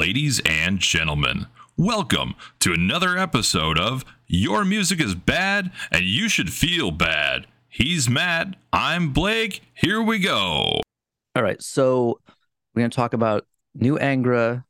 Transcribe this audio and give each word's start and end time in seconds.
Ladies 0.00 0.40
and 0.46 0.78
gentlemen, 0.78 1.46
welcome 1.76 2.34
to 2.60 2.72
another 2.72 3.18
episode 3.18 3.78
of 3.78 4.02
Your 4.26 4.64
Music 4.64 4.98
is 4.98 5.14
Bad 5.14 5.70
and 5.92 6.04
You 6.04 6.26
Should 6.26 6.50
Feel 6.54 6.90
Bad. 6.90 7.46
He's 7.68 8.08
Matt, 8.08 8.56
I'm 8.72 9.12
Blake. 9.12 9.60
Here 9.74 10.00
we 10.00 10.18
go. 10.18 10.80
All 11.36 11.42
right, 11.42 11.60
so 11.60 12.18
we're 12.74 12.80
going 12.80 12.90
to 12.90 12.96
talk 12.96 13.12
about 13.12 13.46
new 13.74 13.98
Angra 13.98 14.64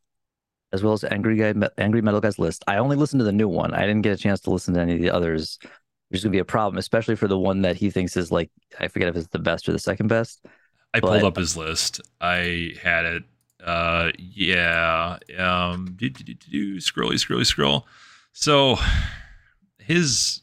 as 0.73 0.83
well 0.83 0.95
as 0.95 1.05
Angry 1.05 1.37
Guy, 1.37 1.55
Angry 1.79 2.03
Metal 2.03 2.21
Guys 2.21 2.41
list. 2.41 2.65
I 2.67 2.79
only 2.79 2.97
listened 2.97 3.21
to 3.21 3.25
the 3.25 3.31
new 3.31 3.47
one. 3.47 3.73
I 3.73 3.83
didn't 3.83 4.03
get 4.03 4.15
a 4.15 4.21
chance 4.21 4.41
to 4.41 4.51
listen 4.51 4.75
to 4.75 4.81
any 4.81 4.95
of 4.95 5.01
the 5.01 5.13
others, 5.13 5.61
which 6.09 6.19
is 6.19 6.25
going 6.25 6.33
to 6.33 6.37
be 6.37 6.41
a 6.41 6.45
problem, 6.45 6.77
especially 6.77 7.15
for 7.15 7.29
the 7.29 7.39
one 7.39 7.63
that 7.63 7.77
he 7.77 7.89
thinks 7.89 8.17
is 8.17 8.33
like 8.33 8.51
I 8.81 8.89
forget 8.89 9.07
if 9.07 9.15
it's 9.15 9.29
the 9.29 9.39
best 9.39 9.69
or 9.69 9.73
the 9.73 9.79
second 9.79 10.09
best. 10.09 10.45
I 10.93 10.99
pulled 10.99 11.23
up 11.23 11.37
his 11.37 11.57
list. 11.57 12.01
I 12.21 12.73
had 12.83 13.05
it. 13.05 13.23
Uh, 13.65 14.11
yeah. 14.19 15.19
Um, 15.39 15.95
do, 15.97 16.09
do, 16.11 16.25
do, 16.25 16.35
do, 16.35 16.77
scrolly, 16.77 17.15
scrolly, 17.15 17.47
scroll. 17.47 17.87
So 18.33 18.77
his. 19.79 20.43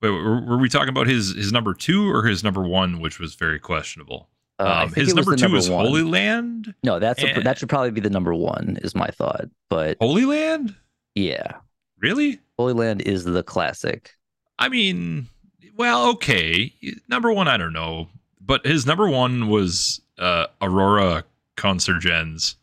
Wait, 0.00 0.10
were, 0.10 0.40
were 0.40 0.58
we 0.58 0.68
talking 0.68 0.88
about 0.88 1.06
his 1.06 1.34
his 1.34 1.52
number 1.52 1.74
two 1.74 2.10
or 2.10 2.26
his 2.26 2.42
number 2.42 2.62
one, 2.62 3.00
which 3.00 3.20
was 3.20 3.34
very 3.34 3.60
questionable? 3.60 4.28
Uh, 4.58 4.84
um, 4.84 4.92
his 4.92 5.14
number 5.14 5.36
two 5.36 5.42
number 5.42 5.58
is 5.58 5.70
one. 5.70 5.86
Holy 5.86 6.02
Land. 6.02 6.74
No, 6.82 6.98
that's 6.98 7.22
a, 7.22 7.40
that 7.42 7.58
should 7.58 7.68
probably 7.68 7.90
be 7.90 8.00
the 8.00 8.10
number 8.10 8.34
one. 8.34 8.78
Is 8.82 8.94
my 8.94 9.08
thought, 9.08 9.46
but 9.68 9.96
Holy 10.00 10.24
Land. 10.24 10.74
Yeah. 11.14 11.52
Really? 11.98 12.40
Holy 12.58 12.72
Land 12.72 13.02
is 13.02 13.24
the 13.24 13.42
classic. 13.42 14.16
I 14.58 14.68
mean, 14.68 15.28
well, 15.76 16.10
okay. 16.10 16.72
Number 17.08 17.32
one, 17.32 17.48
I 17.48 17.56
don't 17.56 17.72
know, 17.72 18.08
but 18.40 18.66
his 18.66 18.86
number 18.86 19.08
one 19.08 19.48
was 19.48 20.00
uh, 20.18 20.46
Aurora 20.60 21.24
Consurgens, 21.56 22.56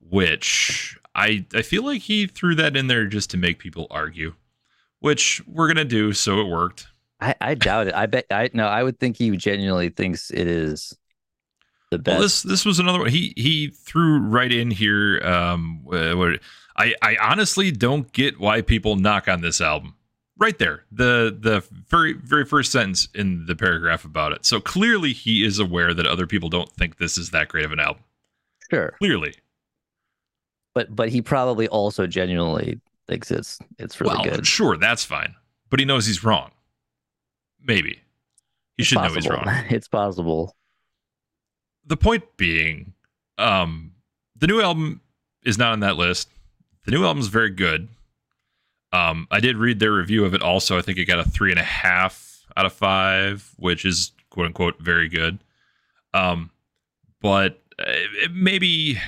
which 0.00 0.98
I 1.14 1.44
I 1.54 1.62
feel 1.62 1.84
like 1.84 2.02
he 2.02 2.26
threw 2.26 2.54
that 2.56 2.76
in 2.76 2.86
there 2.86 3.06
just 3.06 3.30
to 3.30 3.36
make 3.36 3.58
people 3.58 3.86
argue, 3.90 4.34
which 5.00 5.42
we're 5.46 5.68
gonna 5.68 5.84
do. 5.84 6.12
So 6.12 6.40
it 6.40 6.48
worked. 6.48 6.88
I, 7.20 7.34
I 7.40 7.54
doubt 7.54 7.88
it. 7.88 7.94
I 7.94 8.06
bet 8.06 8.26
I 8.30 8.50
no. 8.52 8.66
I 8.66 8.82
would 8.82 8.98
think 8.98 9.16
he 9.16 9.34
genuinely 9.36 9.88
thinks 9.88 10.30
it 10.30 10.46
is 10.46 10.96
the 11.90 11.98
best. 11.98 12.14
Well, 12.14 12.22
this 12.22 12.42
this 12.42 12.64
was 12.64 12.78
another 12.78 12.98
one. 12.98 13.08
He 13.08 13.32
he 13.36 13.68
threw 13.68 14.18
right 14.18 14.52
in 14.52 14.70
here. 14.70 15.20
Um, 15.24 15.80
what, 15.84 16.40
I 16.76 16.94
I 17.00 17.16
honestly 17.20 17.70
don't 17.70 18.12
get 18.12 18.38
why 18.38 18.60
people 18.60 18.96
knock 18.96 19.28
on 19.28 19.40
this 19.40 19.60
album. 19.60 19.94
Right 20.38 20.58
there, 20.58 20.84
the 20.92 21.34
the 21.38 21.64
very 21.88 22.12
very 22.12 22.44
first 22.44 22.70
sentence 22.70 23.08
in 23.14 23.46
the 23.46 23.56
paragraph 23.56 24.04
about 24.04 24.32
it. 24.32 24.44
So 24.44 24.60
clearly, 24.60 25.14
he 25.14 25.42
is 25.42 25.58
aware 25.58 25.94
that 25.94 26.06
other 26.06 26.26
people 26.26 26.50
don't 26.50 26.70
think 26.72 26.98
this 26.98 27.16
is 27.16 27.30
that 27.30 27.48
great 27.48 27.64
of 27.64 27.72
an 27.72 27.80
album. 27.80 28.02
Sure, 28.70 28.94
clearly, 28.98 29.34
but 30.74 30.94
but 30.94 31.08
he 31.08 31.22
probably 31.22 31.68
also 31.68 32.06
genuinely 32.06 32.80
thinks 33.08 33.30
it's 33.30 33.58
it's 33.78 34.00
really 34.00 34.14
well, 34.14 34.24
good. 34.24 34.46
Sure, 34.46 34.76
that's 34.76 35.04
fine, 35.04 35.34
but 35.70 35.80
he 35.80 35.86
knows 35.86 36.06
he's 36.06 36.24
wrong. 36.24 36.50
Maybe 37.62 37.90
he 37.90 38.82
it's 38.82 38.88
should 38.88 38.98
possible. 38.98 39.14
know 39.14 39.20
he's 39.20 39.46
wrong. 39.46 39.64
It's 39.70 39.88
possible 39.88 40.56
the 41.86 41.96
point 41.96 42.24
being, 42.36 42.92
um, 43.38 43.92
the 44.36 44.46
new 44.46 44.60
album 44.60 45.00
is 45.44 45.56
not 45.56 45.72
on 45.72 45.80
that 45.80 45.96
list. 45.96 46.28
The 46.84 46.90
new 46.90 47.04
album 47.04 47.20
is 47.20 47.28
very 47.28 47.50
good. 47.50 47.88
Um, 48.92 49.26
I 49.30 49.40
did 49.40 49.56
read 49.56 49.78
their 49.78 49.92
review 49.92 50.24
of 50.24 50.34
it 50.34 50.42
also. 50.42 50.78
I 50.78 50.82
think 50.82 50.98
it 50.98 51.04
got 51.04 51.18
a 51.18 51.24
three 51.24 51.50
and 51.50 51.60
a 51.60 51.64
half 51.64 52.44
out 52.56 52.66
of 52.66 52.72
five, 52.72 53.50
which 53.56 53.84
is 53.84 54.12
quote 54.30 54.46
unquote 54.46 54.78
very 54.80 55.08
good. 55.08 55.38
Um, 56.14 56.50
but 57.20 57.62
uh, 57.78 57.92
maybe 58.32 58.98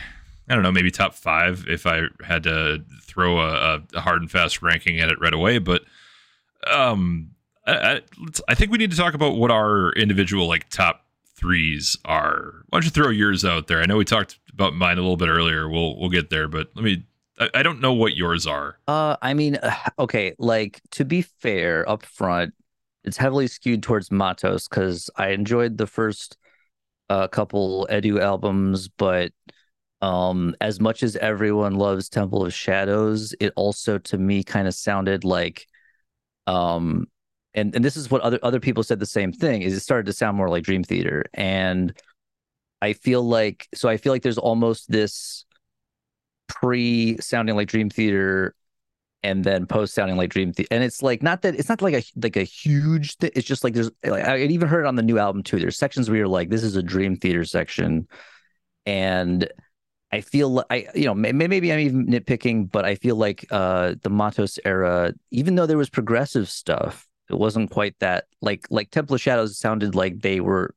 I 0.49 0.55
don't 0.55 0.63
know, 0.63 0.73
maybe 0.73 0.91
top 0.91 1.15
five 1.15 1.67
if 1.69 1.87
I 1.87 2.03
had 2.25 2.43
to 2.45 2.83
throw 3.03 3.41
a, 3.41 3.83
a 3.95 4.01
hard 4.01 4.23
and 4.23 4.31
fast 4.31 4.63
ranking 4.63 4.99
at 5.01 5.11
it 5.11 5.21
right 5.21 5.35
away. 5.35 5.59
But 5.59 5.83
um, 6.67 7.33
I, 7.67 8.01
I, 8.49 8.55
think 8.55 8.73
we 8.73 8.79
need 8.79 8.91
to 8.91 8.97
talk 8.97 9.15
about 9.15 9.37
what 9.37 9.51
our 9.51 9.93
individual 9.93 10.49
like 10.49 10.71
top 10.71 11.05
threes 11.37 11.97
are. 12.05 12.65
Why 12.69 12.79
don't 12.79 12.85
you 12.85 12.91
throw 12.91 13.11
yours 13.11 13.45
out 13.45 13.67
there? 13.67 13.81
I 13.83 13.87
know 13.87 13.99
we 13.99 14.05
talked 14.05 14.39
about 14.53 14.75
mine 14.75 14.97
a 14.97 15.03
little 15.03 15.19
bit 15.19 15.29
earlier. 15.29 15.69
We'll 15.69 15.99
we'll 15.99 16.11
get 16.11 16.31
there, 16.31 16.49
but 16.49 16.69
let 16.75 16.85
me. 16.85 17.05
I, 17.39 17.51
I 17.57 17.63
don't 17.63 17.81
know 17.81 17.93
what 17.93 18.17
yours 18.17 18.47
are. 18.47 18.79
Uh, 18.89 19.17
I 19.21 19.35
mean, 19.35 19.59
okay. 19.99 20.35
Like 20.39 20.81
to 20.93 21.05
be 21.05 21.23
fair, 21.23 21.89
up 21.89 22.05
front, 22.05 22.55
it's 23.05 23.19
heavily 23.19 23.49
skewed 23.49 23.83
towards 23.83 24.11
Matos 24.11 24.67
because 24.67 25.11
I 25.17 25.29
enjoyed 25.29 25.77
the 25.77 25.87
first 25.87 26.39
uh, 27.11 27.29
couple 27.29 27.87
Edu 27.91 28.21
albums, 28.21 28.89
but 28.89 29.33
um, 30.01 30.55
as 30.61 30.81
much 30.81 31.03
as 31.03 31.17
everyone 31.17 31.75
loves 31.75 32.09
Temple 32.09 32.45
of 32.45 32.55
Shadows, 32.55 33.35
it 33.41 33.53
also 33.57 33.99
to 33.99 34.19
me 34.19 34.45
kind 34.45 34.69
of 34.69 34.75
sounded 34.75 35.25
like 35.25 35.67
um 36.47 37.07
and 37.53 37.75
and 37.75 37.85
this 37.85 37.97
is 37.97 38.11
what 38.11 38.23
other 38.23 38.39
other 38.43 38.61
people 38.61 38.83
said 38.83 38.99
the 38.99 39.07
same 39.07 39.33
thing 39.33 39.63
is 39.63 39.75
it 39.75 39.81
started 39.81 40.07
to 40.07 40.13
sound 40.13 40.37
more 40.37 40.49
like 40.49 40.65
dream 40.65 40.83
theater. 40.85 41.25
And 41.35 41.93
i 42.81 42.93
feel 42.93 43.23
like 43.23 43.69
so 43.75 43.89
i 43.89 43.97
feel 43.97 44.13
like 44.13 44.23
there's 44.23 44.39
almost 44.39 44.91
this 44.91 45.45
pre 46.49 47.17
sounding 47.19 47.57
like 47.57 47.69
dream 47.69 47.91
theater 47.91 48.55
and 49.23 49.43
then 49.43 49.67
post 49.67 49.95
sounding 49.95 50.17
like 50.17 50.31
dream 50.31 50.53
theater 50.53 50.69
and 50.71 50.85
it's 50.85 51.03
like 51.03 51.23
not 51.23 51.43
that 51.43 51.57
it's 51.57 51.69
not 51.69 51.83
like 51.83 51.95
a 51.95 52.03
like 52.23 52.37
a 52.37 52.45
huge 52.45 53.17
thing 53.17 53.31
it's 53.35 53.47
just 53.47 53.65
like 53.65 53.75
there's 53.75 53.91
like 54.05 54.25
i 54.25 54.39
even 54.39 54.69
heard 54.69 54.85
it 54.85 54.87
on 54.87 54.95
the 54.95 55.03
new 55.03 55.19
album 55.19 55.43
too. 55.43 55.59
There's 55.59 55.79
sections 55.79 56.09
where 56.09 56.19
you're 56.19 56.29
like 56.29 56.51
this 56.51 56.63
is 56.63 56.77
a 56.77 56.83
dream 56.83 57.17
theater 57.17 57.45
section. 57.45 58.09
And 58.87 59.49
I 60.13 60.23
feel 60.23 60.51
like 60.51 60.67
I, 60.71 60.87
you 60.95 61.05
know, 61.05 61.15
maybe 61.15 61.73
I'm 61.73 61.81
even 61.81 62.07
nitpicking, 62.07 62.71
but 62.71 62.85
I 62.85 62.95
feel 62.95 63.17
like 63.17 63.47
uh, 63.51 63.95
the 64.03 64.09
Matos 64.11 64.59
era, 64.65 65.13
even 65.31 65.55
though 65.55 65.67
there 65.67 65.77
was 65.77 65.91
progressive 65.91 66.49
stuff, 66.49 67.07
it 67.29 67.39
wasn't 67.39 67.71
quite 67.71 67.99
that 67.99 68.25
like 68.41 68.67
like 68.71 68.91
Temple 68.91 69.15
of 69.15 69.21
Shadows 69.21 69.59
sounded 69.59 69.95
like 69.95 70.21
they 70.21 70.41
were 70.41 70.75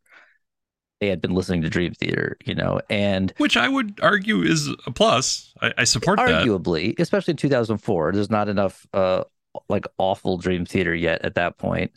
they 1.02 1.08
had 1.08 1.20
been 1.20 1.34
listening 1.34 1.64
to 1.64 1.70
Dream 1.70 1.94
Theater, 1.94 2.38
you 2.46 2.54
know, 2.54 2.80
and 2.90 3.34
which 3.38 3.58
I 3.58 3.68
would 3.68 4.00
argue 4.02 4.44
is 4.44 4.70
a 4.86 4.92
plus. 4.92 5.52
I, 5.60 5.74
I 5.80 5.84
support 5.84 6.20
arguably, 6.20 6.96
that. 6.96 7.02
especially 7.02 7.32
in 7.32 7.38
2004. 7.38 8.12
There's 8.14 8.30
not 8.30 8.48
enough 8.48 8.86
uh 8.94 9.24
like 9.68 9.86
awful 9.98 10.38
Dream 10.38 10.66
Theater 10.66 10.96
yet 10.96 11.26
at 11.26 11.36
that 11.36 11.58
point. 11.58 11.92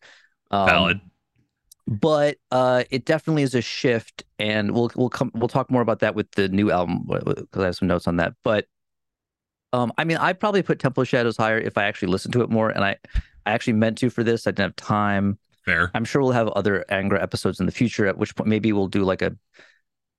Um, 0.50 0.66
Valid. 0.66 1.00
But 1.86 2.38
uh, 2.50 2.84
it 2.90 3.04
definitely 3.04 3.42
is 3.42 3.54
a 3.54 3.60
shift, 3.60 4.24
and 4.38 4.72
we'll 4.72 4.90
we'll 4.96 5.10
come 5.10 5.30
we'll 5.34 5.48
talk 5.48 5.70
more 5.70 5.82
about 5.82 5.98
that 6.00 6.14
with 6.14 6.30
the 6.32 6.48
new 6.48 6.70
album 6.70 7.04
because 7.06 7.62
I 7.62 7.66
have 7.66 7.76
some 7.76 7.88
notes 7.88 8.08
on 8.08 8.16
that. 8.16 8.32
But 8.42 8.66
um, 9.74 9.92
I 9.98 10.04
mean, 10.04 10.16
I 10.16 10.32
probably 10.32 10.62
put 10.62 10.78
Temple 10.78 11.02
of 11.02 11.08
Shadows 11.08 11.36
higher 11.36 11.58
if 11.58 11.76
I 11.76 11.84
actually 11.84 12.08
listened 12.08 12.32
to 12.32 12.40
it 12.40 12.48
more, 12.48 12.70
and 12.70 12.82
I 12.82 12.96
I 13.44 13.52
actually 13.52 13.74
meant 13.74 13.98
to 13.98 14.08
for 14.08 14.24
this. 14.24 14.46
I 14.46 14.52
didn't 14.52 14.60
have 14.60 14.76
time. 14.76 15.38
Fair. 15.64 15.90
I'm 15.94 16.04
sure 16.04 16.22
we'll 16.22 16.32
have 16.32 16.48
other 16.48 16.84
Angra 16.90 17.22
episodes 17.22 17.60
in 17.60 17.66
the 17.66 17.72
future. 17.72 18.06
At 18.06 18.18
which 18.18 18.34
point, 18.36 18.48
maybe 18.48 18.72
we'll 18.72 18.88
do 18.88 19.04
like 19.04 19.22
a 19.22 19.36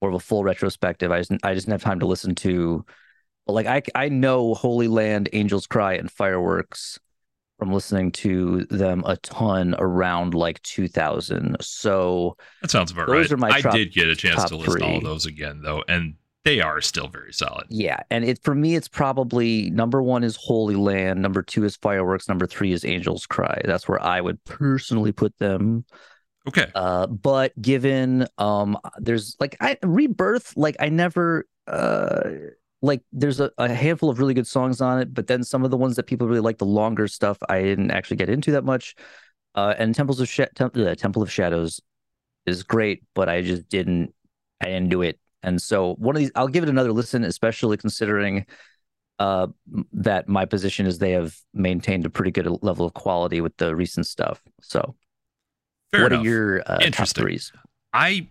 more 0.02 0.10
of 0.10 0.16
a 0.16 0.20
full 0.20 0.44
retrospective. 0.44 1.12
I 1.12 1.20
just 1.20 1.32
I 1.44 1.54
just 1.54 1.68
didn't 1.68 1.80
have 1.80 1.84
time 1.84 2.00
to 2.00 2.08
listen 2.08 2.36
to. 2.36 2.86
But 3.46 3.54
like 3.54 3.68
I 3.68 3.82
I 3.94 4.10
know 4.10 4.54
Holy 4.54 4.88
Land, 4.88 5.30
Angels 5.34 5.68
Cry, 5.68 5.94
and 5.94 6.12
Fireworks 6.12 7.00
from 7.60 7.72
listening 7.72 8.12
to 8.12 8.66
them 8.66 9.04
a 9.06 9.18
ton 9.18 9.76
around 9.80 10.34
like 10.34 10.62
2000. 10.64 11.58
So 11.62 12.36
that 12.62 12.72
sounds 12.72 12.92
about 12.92 13.08
those 13.08 13.32
right. 13.32 13.32
Are 13.32 13.38
my 13.38 13.50
I 13.50 13.62
did 13.62 13.94
get 13.94 14.08
a 14.08 14.16
chance 14.16 14.44
to 14.46 14.58
list 14.58 14.78
to 14.78 14.86
all 14.86 15.02
those 15.02 15.26
again 15.26 15.62
though, 15.62 15.84
and 15.88 16.16
they 16.46 16.62
are 16.62 16.80
still 16.80 17.08
very 17.08 17.34
solid. 17.34 17.66
Yeah, 17.70 18.00
and 18.12 18.24
it 18.24 18.42
for 18.44 18.56
me, 18.56 18.76
it's 18.76 18.88
probably 18.88 19.72
number 19.72 20.02
one 20.02 20.24
is 20.24 20.36
Holy 20.36 20.76
Land, 20.76 21.22
number 21.22 21.42
two 21.42 21.66
is 21.66 21.76
Fireworks, 21.76 22.30
number 22.30 22.46
three 22.46 22.72
is 22.72 22.86
Angels 22.86 23.26
Cry. 23.26 23.60
That's 23.66 23.88
where 23.88 24.02
I 24.02 24.22
would 24.22 24.42
personally 24.46 25.12
put 25.12 25.38
them. 25.40 25.86
Okay. 26.48 26.68
Uh, 26.76 27.08
but 27.08 27.60
given 27.60 28.28
um, 28.38 28.78
there's 29.00 29.36
like 29.40 29.58
I 29.60 29.78
Rebirth, 29.82 30.56
like 30.56 30.76
I 30.80 30.90
never 30.90 31.48
uh 31.68 32.30
like 32.84 33.02
there's 33.12 33.40
a, 33.40 33.52
a 33.58 33.74
handful 33.74 34.12
of 34.12 34.20
really 34.20 34.36
good 34.36 34.46
songs 34.46 34.80
on 34.80 35.02
it, 35.02 35.12
but 35.14 35.26
then 35.26 35.44
some 35.44 35.64
of 35.66 35.72
the 35.72 35.78
ones 35.78 35.96
that 35.96 36.04
people 36.04 36.28
really 36.28 36.42
like, 36.42 36.60
the 36.60 36.66
longer 36.66 37.08
stuff, 37.08 37.40
I 37.50 37.64
didn't 37.64 37.90
actually 37.90 38.18
get 38.18 38.30
into 38.30 38.52
that 38.52 38.64
much. 38.64 38.96
Uh, 39.56 39.74
and 39.80 39.96
Temples 39.96 40.20
of 40.20 40.30
Sh- 40.30 40.42
Temp- 40.54 40.78
uh, 40.78 40.94
Temple 40.94 41.24
of 41.24 41.32
Shadows 41.32 41.82
is 42.46 42.62
great, 42.62 43.04
but 43.16 43.30
I 43.30 43.42
just 43.42 43.68
didn't 43.68 44.14
I 44.62 44.66
didn't 44.66 44.90
do 44.90 45.02
it 45.02 45.20
and 45.46 45.62
so 45.62 45.94
one 45.96 46.16
of 46.16 46.20
these, 46.20 46.32
I'll 46.36 46.48
give 46.48 46.64
it 46.64 46.70
another 46.70 46.92
listen, 46.92 47.24
especially 47.24 47.78
considering 47.78 48.46
uh, 49.20 49.48
that 49.94 50.28
my 50.28 50.46
position 50.46 50.88
is 50.88 50.98
they 50.98 51.12
have 51.12 51.38
maintained 51.54 52.06
a 52.06 52.10
pretty 52.10 52.32
good 52.32 52.48
level 52.64 52.86
of 52.86 52.94
quality 52.96 53.42
with 53.42 53.56
the 53.58 53.76
recent 53.76 54.08
stuff. 54.08 54.42
So, 54.62 54.96
Fair 55.92 56.04
what 56.04 56.12
enough. 56.12 56.26
are 56.26 56.28
your 56.28 56.64
uh, 56.66 56.80
top 56.92 57.08
threes? 57.10 57.54
I 57.94 58.28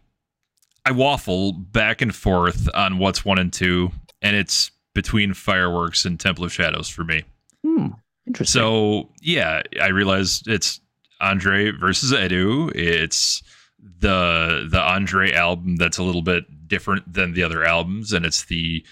I 0.85 0.91
waffle 0.91 1.53
back 1.53 2.03
and 2.03 2.15
forth 2.15 2.69
on 2.75 2.99
what's 2.99 3.25
one 3.25 3.39
and 3.39 3.53
two, 3.53 3.93
and 4.21 4.35
it's 4.37 4.73
between 4.95 5.35
fireworks 5.35 6.05
and 6.05 6.19
Temple 6.19 6.45
of 6.45 6.53
Shadows 6.53 6.89
for 6.89 7.05
me. 7.05 7.23
Hmm, 7.65 7.89
interesting. 8.27 8.61
So 8.61 9.11
yeah, 9.23 9.63
I 9.81 9.89
realize 9.89 10.43
it's 10.47 10.81
Andre 11.21 11.71
versus 11.71 12.13
Edu. 12.13 12.73
It's 12.75 13.43
the 14.01 14.69
the 14.71 14.81
Andre 14.81 15.33
album 15.33 15.77
that's 15.77 15.99
a 15.99 16.03
little 16.03 16.23
bit 16.23 16.45
different 16.67 17.13
than 17.13 17.35
the 17.35 17.43
other 17.43 17.65
albums, 17.65 18.13
and 18.13 18.25
it's 18.27 18.45
the 18.45 18.85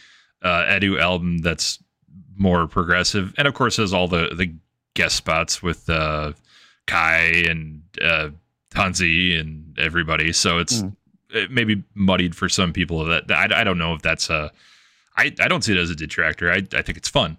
uh, 0.42 0.62
Edu 0.64 1.00
album 1.00 1.38
that's 1.38 1.78
more 2.36 2.66
progressive, 2.66 3.32
and 3.38 3.46
of 3.48 3.54
course 3.54 3.76
has 3.76 3.92
all 3.92 4.08
the 4.08 4.34
the 4.34 4.52
guest 4.94 5.16
spots 5.16 5.62
with 5.62 5.88
uh, 5.88 6.32
Kai 6.86 7.44
and 7.48 7.82
uh, 8.02 8.30
Hansi 8.74 9.36
and 9.38 9.78
everybody. 9.78 10.32
So 10.32 10.58
it's 10.58 10.82
Mm. 10.82 10.96
it 11.30 11.50
may 11.50 11.64
be 11.64 11.82
muddied 11.94 12.34
for 12.34 12.48
some 12.48 12.72
people. 12.72 13.04
That 13.04 13.30
I, 13.30 13.60
I 13.60 13.64
don't 13.64 13.78
know 13.78 13.94
if 13.94 14.02
that's 14.02 14.28
a 14.30 14.50
I 15.16 15.32
I 15.40 15.48
don't 15.48 15.62
see 15.62 15.72
it 15.72 15.78
as 15.78 15.90
a 15.90 15.94
detractor. 15.96 16.50
I 16.50 16.56
I 16.74 16.82
think 16.82 16.98
it's 16.98 17.08
fun. 17.08 17.36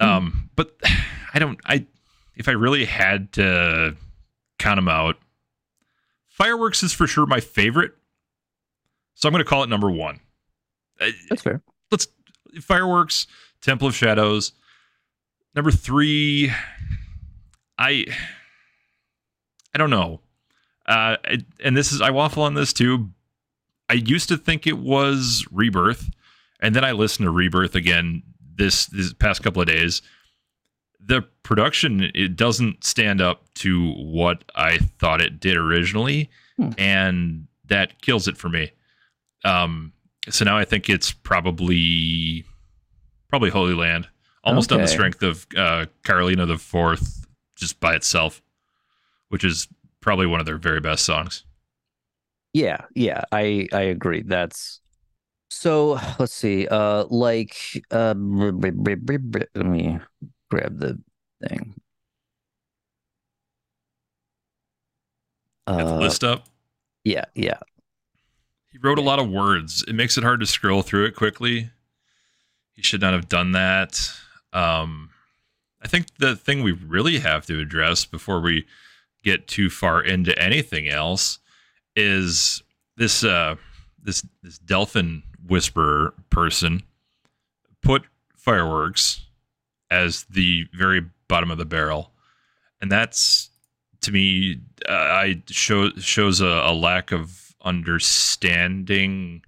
Mm. 0.00 0.06
Um, 0.06 0.50
but 0.56 0.74
I 1.34 1.38
don't 1.38 1.58
I 1.66 1.86
if 2.34 2.48
I 2.48 2.52
really 2.52 2.84
had 2.84 3.32
to 3.32 3.96
count 4.58 4.76
them 4.76 4.88
out, 4.88 5.16
fireworks 6.28 6.82
is 6.82 6.92
for 6.92 7.06
sure 7.06 7.26
my 7.26 7.40
favorite. 7.40 7.92
So 9.16 9.28
I'm 9.28 9.32
going 9.32 9.42
to 9.44 9.48
call 9.48 9.62
it 9.64 9.68
number 9.68 9.90
one. 9.90 10.20
That's 11.28 11.42
fair. 11.42 11.62
let's 11.90 12.06
fireworks 12.62 13.26
temple 13.60 13.88
of 13.88 13.94
shadows 13.94 14.52
number 15.54 15.70
three 15.70 16.50
i 17.78 18.06
i 19.74 19.78
don't 19.78 19.90
know 19.90 20.20
uh 20.86 21.16
I- 21.24 21.44
and 21.62 21.76
this 21.76 21.92
is 21.92 22.00
i 22.00 22.10
waffle 22.10 22.42
on 22.44 22.54
this 22.54 22.72
too 22.72 23.10
i 23.90 23.94
used 23.94 24.28
to 24.30 24.36
think 24.38 24.66
it 24.66 24.78
was 24.78 25.44
rebirth 25.50 26.08
and 26.60 26.74
then 26.74 26.82
i 26.84 26.92
listened 26.92 27.26
to 27.26 27.30
rebirth 27.30 27.74
again 27.74 28.22
this 28.56 28.86
this 28.86 29.12
past 29.12 29.42
couple 29.42 29.60
of 29.60 29.68
days 29.68 30.00
the 31.00 31.20
production 31.42 32.10
it 32.14 32.36
doesn't 32.36 32.84
stand 32.84 33.20
up 33.20 33.52
to 33.54 33.92
what 33.92 34.44
i 34.54 34.78
thought 34.98 35.20
it 35.20 35.40
did 35.40 35.56
originally 35.56 36.30
Hmm. 36.56 36.70
and 36.78 37.46
that 37.66 38.00
kills 38.00 38.28
it 38.28 38.38
for 38.38 38.48
me 38.48 38.72
um 39.46 39.92
so 40.28 40.44
now 40.44 40.58
I 40.58 40.64
think 40.64 40.90
it's 40.90 41.12
probably 41.12 42.44
probably 43.28 43.50
Holy 43.50 43.74
Land, 43.74 44.08
almost 44.44 44.72
on 44.72 44.80
the 44.80 44.88
strength 44.88 45.22
of 45.22 45.46
uh, 45.56 45.86
Carolina 46.04 46.46
the 46.46 46.58
Fourth, 46.58 47.26
just 47.56 47.78
by 47.80 47.94
itself, 47.94 48.42
which 49.28 49.44
is 49.44 49.68
probably 50.00 50.26
one 50.26 50.40
of 50.40 50.46
their 50.46 50.58
very 50.58 50.80
best 50.80 51.04
songs. 51.04 51.44
Yeah, 52.52 52.78
yeah, 52.94 53.22
I 53.32 53.68
I 53.72 53.82
agree. 53.82 54.22
That's 54.22 54.80
so. 55.50 56.00
Let's 56.18 56.32
see. 56.32 56.66
Uh, 56.66 57.04
like, 57.10 57.54
uh, 57.90 58.14
let 58.16 58.54
me 59.66 59.98
grab 60.50 60.78
the 60.78 60.98
thing. 61.46 61.74
Uh, 65.66 65.98
list 65.98 66.24
up. 66.24 66.46
yeah, 67.04 67.24
yeah. 67.34 67.58
He 68.76 68.86
wrote 68.86 68.98
a 68.98 69.02
lot 69.02 69.18
of 69.18 69.30
words. 69.30 69.82
It 69.88 69.94
makes 69.94 70.18
it 70.18 70.24
hard 70.24 70.40
to 70.40 70.46
scroll 70.46 70.82
through 70.82 71.06
it 71.06 71.16
quickly. 71.16 71.70
He 72.74 72.82
should 72.82 73.00
not 73.00 73.14
have 73.14 73.26
done 73.26 73.52
that. 73.52 73.98
Um, 74.52 75.08
I 75.82 75.88
think 75.88 76.14
the 76.18 76.36
thing 76.36 76.62
we 76.62 76.72
really 76.72 77.18
have 77.20 77.46
to 77.46 77.58
address 77.58 78.04
before 78.04 78.40
we 78.40 78.66
get 79.24 79.48
too 79.48 79.70
far 79.70 80.02
into 80.02 80.38
anything 80.38 80.88
else 80.88 81.38
is 81.94 82.62
this 82.98 83.24
uh, 83.24 83.54
this 84.02 84.26
this 84.42 84.58
Dolphin 84.58 85.22
whisperer 85.46 86.12
person 86.28 86.82
put 87.82 88.02
fireworks 88.36 89.24
as 89.90 90.24
the 90.24 90.66
very 90.74 91.02
bottom 91.28 91.50
of 91.50 91.56
the 91.56 91.64
barrel, 91.64 92.12
and 92.82 92.92
that's 92.92 93.48
to 94.02 94.12
me 94.12 94.60
uh, 94.86 94.92
I 94.92 95.42
show 95.48 95.88
shows 95.92 96.42
a, 96.42 96.46
a 96.46 96.74
lack 96.74 97.10
of 97.10 97.45
understanding 97.66 99.42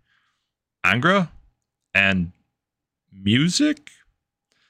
Angra 0.84 1.30
and 1.94 2.32
music. 3.12 3.90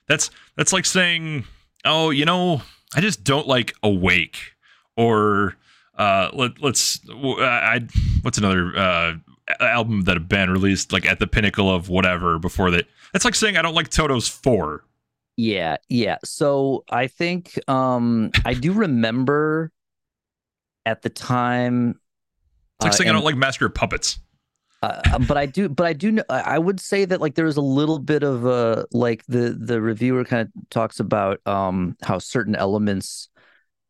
That's 0.06 0.30
that's 0.56 0.72
like 0.72 0.86
saying, 0.86 1.44
"Oh, 1.84 2.10
you 2.10 2.24
know, 2.24 2.62
I 2.94 3.00
just 3.00 3.24
don't 3.24 3.48
like 3.48 3.74
Awake," 3.82 4.54
or 4.96 5.56
uh, 5.96 6.30
let 6.32 6.62
let's 6.62 7.00
I 7.10 7.80
what's 8.22 8.38
another 8.38 8.76
uh, 8.76 9.14
album 9.60 10.02
that 10.02 10.16
a 10.16 10.20
band 10.20 10.52
released 10.52 10.92
like 10.92 11.06
at 11.06 11.18
the 11.18 11.26
pinnacle 11.26 11.74
of 11.74 11.88
whatever 11.88 12.38
before 12.38 12.70
that. 12.70 12.86
That's 13.12 13.24
like 13.24 13.34
saying 13.34 13.56
I 13.56 13.62
don't 13.62 13.74
like 13.74 13.88
Toto's 13.88 14.28
Four. 14.28 14.84
Yeah, 15.36 15.76
yeah. 15.88 16.18
So 16.24 16.84
I 16.90 17.06
think 17.06 17.58
um 17.68 18.30
I 18.44 18.54
do 18.54 18.72
remember 18.72 19.72
at 20.86 21.02
the 21.02 21.10
time 21.10 22.00
It's 22.78 22.84
like 22.84 22.92
uh, 22.92 22.96
saying 22.96 23.10
I 23.10 23.12
don't 23.12 23.24
like 23.24 23.36
Master 23.36 23.66
of 23.66 23.74
Puppets. 23.74 24.20
uh, 24.82 25.18
but 25.26 25.36
I 25.36 25.46
do, 25.46 25.68
but 25.68 25.86
I 25.86 25.92
do. 25.92 26.12
kn- 26.12 26.24
I 26.30 26.58
would 26.58 26.78
say 26.78 27.04
that 27.04 27.20
like 27.20 27.34
there 27.34 27.46
was 27.46 27.56
a 27.56 27.60
little 27.62 27.98
bit 27.98 28.22
of 28.22 28.44
a 28.46 28.86
like 28.92 29.24
the 29.26 29.50
the 29.50 29.80
reviewer 29.80 30.24
kind 30.24 30.42
of 30.42 30.70
talks 30.70 31.00
about 31.00 31.44
um 31.46 31.96
how 32.02 32.18
certain 32.18 32.54
elements 32.54 33.28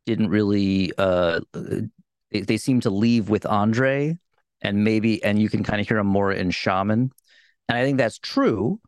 didn't 0.06 0.30
really 0.30 0.92
uh 0.96 1.40
they, 1.52 2.40
they 2.40 2.56
seem 2.56 2.80
to 2.80 2.90
leave 2.90 3.28
with 3.28 3.44
Andre 3.44 4.18
and 4.62 4.82
maybe 4.84 5.22
and 5.22 5.38
you 5.40 5.50
can 5.50 5.62
kind 5.62 5.80
of 5.80 5.86
hear 5.86 5.98
them 5.98 6.06
more 6.06 6.32
in 6.32 6.50
Shaman, 6.50 7.12
and 7.68 7.78
I 7.78 7.84
think 7.84 7.98
that's 7.98 8.18
true. 8.18 8.80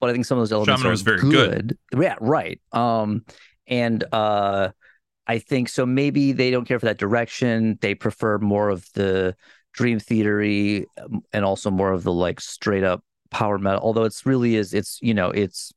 But 0.00 0.10
I 0.10 0.12
think 0.14 0.24
some 0.26 0.38
of 0.38 0.42
those 0.42 0.52
elements 0.52 0.80
Shaman 0.80 0.86
are 0.88 0.90
was 0.90 1.02
very 1.02 1.20
good. 1.20 1.78
Yeah, 1.98 2.16
right. 2.20 2.60
Um, 2.72 3.24
and 3.66 4.02
uh, 4.12 4.70
I 5.26 5.38
think 5.38 5.68
so. 5.68 5.86
Maybe 5.86 6.32
they 6.32 6.50
don't 6.50 6.66
care 6.66 6.78
for 6.78 6.86
that 6.86 6.98
direction. 6.98 7.78
They 7.80 7.94
prefer 7.94 8.38
more 8.38 8.68
of 8.68 8.86
the 8.94 9.34
dream 9.72 9.98
theory 9.98 10.86
um, 11.02 11.22
and 11.32 11.44
also 11.44 11.70
more 11.70 11.92
of 11.92 12.04
the 12.04 12.12
like 12.12 12.40
straight 12.40 12.84
up 12.84 13.02
power 13.30 13.58
metal 13.58 13.80
although 13.82 14.04
it's 14.04 14.24
really 14.24 14.54
is 14.54 14.72
it's 14.72 15.00
you 15.02 15.12
know 15.12 15.30
it's 15.30 15.72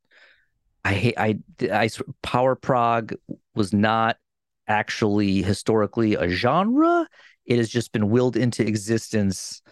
i 0.85 0.93
hate 0.93 1.15
i 1.17 1.35
i 1.71 1.89
power 2.21 2.55
prog 2.55 3.15
was 3.55 3.73
not 3.73 4.17
actually 4.67 5.41
historically 5.41 6.13
a 6.13 6.29
genre 6.29 7.07
it 7.47 7.57
has 7.57 7.67
just 7.69 7.91
been 7.91 8.11
willed 8.11 8.37
into 8.37 8.63
existence 8.63 9.63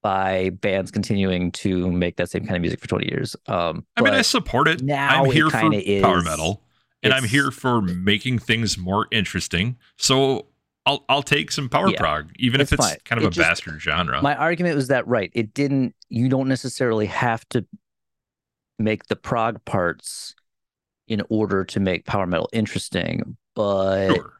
by 0.00 0.50
bands 0.50 0.92
continuing 0.92 1.50
to 1.50 1.90
make 1.90 2.14
that 2.14 2.30
same 2.30 2.44
kind 2.44 2.54
of 2.54 2.60
music 2.60 2.78
for 2.80 2.86
20 2.86 3.08
years 3.08 3.34
um 3.48 3.84
I 3.96 4.02
mean, 4.02 4.14
I 4.14 4.22
support 4.22 4.68
it. 4.68 4.80
now 4.80 5.24
I'm 5.24 5.26
it 5.26 5.32
here 5.34 5.50
for 5.50 5.58
kinda 5.58 5.78
is- 5.90 6.02
power 6.02 6.22
metal, 6.22 6.62
and 7.02 7.12
I'm 7.12 7.24
here 7.24 7.50
for 7.50 7.80
making 7.82 8.38
things 8.40 8.76
more 8.78 9.06
interesting. 9.10 9.76
So 9.98 10.46
I'll 10.86 11.04
I'll 11.08 11.22
take 11.22 11.50
some 11.52 11.68
power 11.68 11.88
Yeah, 11.90 11.98
prog, 11.98 12.30
even 12.36 12.60
if 12.60 12.72
it's 12.72 12.80
it's 12.80 12.88
fine. 12.90 12.96
kind 13.04 13.18
of 13.18 13.24
It 13.24 13.28
a 13.28 13.30
just- 13.30 13.48
bastard 13.48 13.80
genre. 13.82 14.20
my 14.22 14.34
argument 14.36 14.74
was 14.76 14.88
that 14.88 15.06
right 15.06 15.30
it 15.34 15.52
didn't 15.54 15.94
you 16.08 16.28
don't 16.28 16.48
necessarily 16.48 17.06
have 17.06 17.48
to 17.50 17.64
make 18.78 19.06
the 19.06 19.16
prog 19.16 19.64
parts 19.64 20.34
in 21.08 21.22
order 21.30 21.64
to 21.64 21.80
make 21.80 22.04
power 22.04 22.26
metal 22.26 22.48
interesting 22.52 23.36
but 23.54 24.14
sure, 24.14 24.32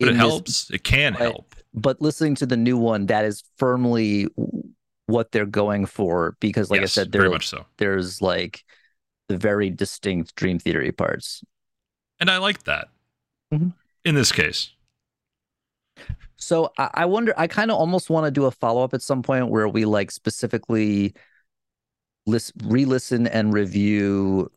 but 0.00 0.08
it 0.08 0.12
this- 0.12 0.16
helps. 0.20 0.70
It 0.70 0.84
can 0.84 1.12
but- 1.12 1.20
help. 1.22 1.54
but 1.74 2.00
listening 2.00 2.34
to 2.36 2.46
the 2.46 2.56
new 2.56 2.76
one 2.78 3.06
that 3.06 3.24
is 3.24 3.42
firmly 3.58 4.26
what 5.06 5.30
they're 5.32 5.44
going 5.46 5.84
for 5.86 6.36
because 6.40 6.70
like 6.70 6.80
yes, 6.80 6.96
i 6.96 7.02
said 7.02 7.12
very 7.12 7.28
much 7.28 7.46
so. 7.48 7.66
there's 7.76 8.22
like 8.22 8.64
the 9.28 9.36
very 9.36 9.68
distinct 9.70 10.34
dream 10.34 10.58
theory 10.58 10.92
parts 10.92 11.42
And 12.22 12.30
I 12.30 12.38
like 12.38 12.62
that. 12.62 12.86
Mhm. 13.52 13.74
In 14.04 14.14
this 14.14 14.30
case, 14.30 14.70
So 16.36 16.72
I, 16.78 17.04
wonder. 17.04 17.34
I 17.36 17.48
kind 17.48 17.70
of 17.72 17.76
almost 17.76 18.10
want 18.10 18.26
to 18.26 18.30
do 18.30 18.44
a 18.46 18.50
follow 18.52 18.84
up 18.84 18.94
at 18.94 19.02
some 19.02 19.22
point 19.24 19.48
where 19.48 19.68
we 19.68 19.84
like 19.84 20.12
specifically 20.12 21.14
list, 22.26 22.52
re-listen 22.64 23.26
and 23.26 23.52
review 23.52 24.50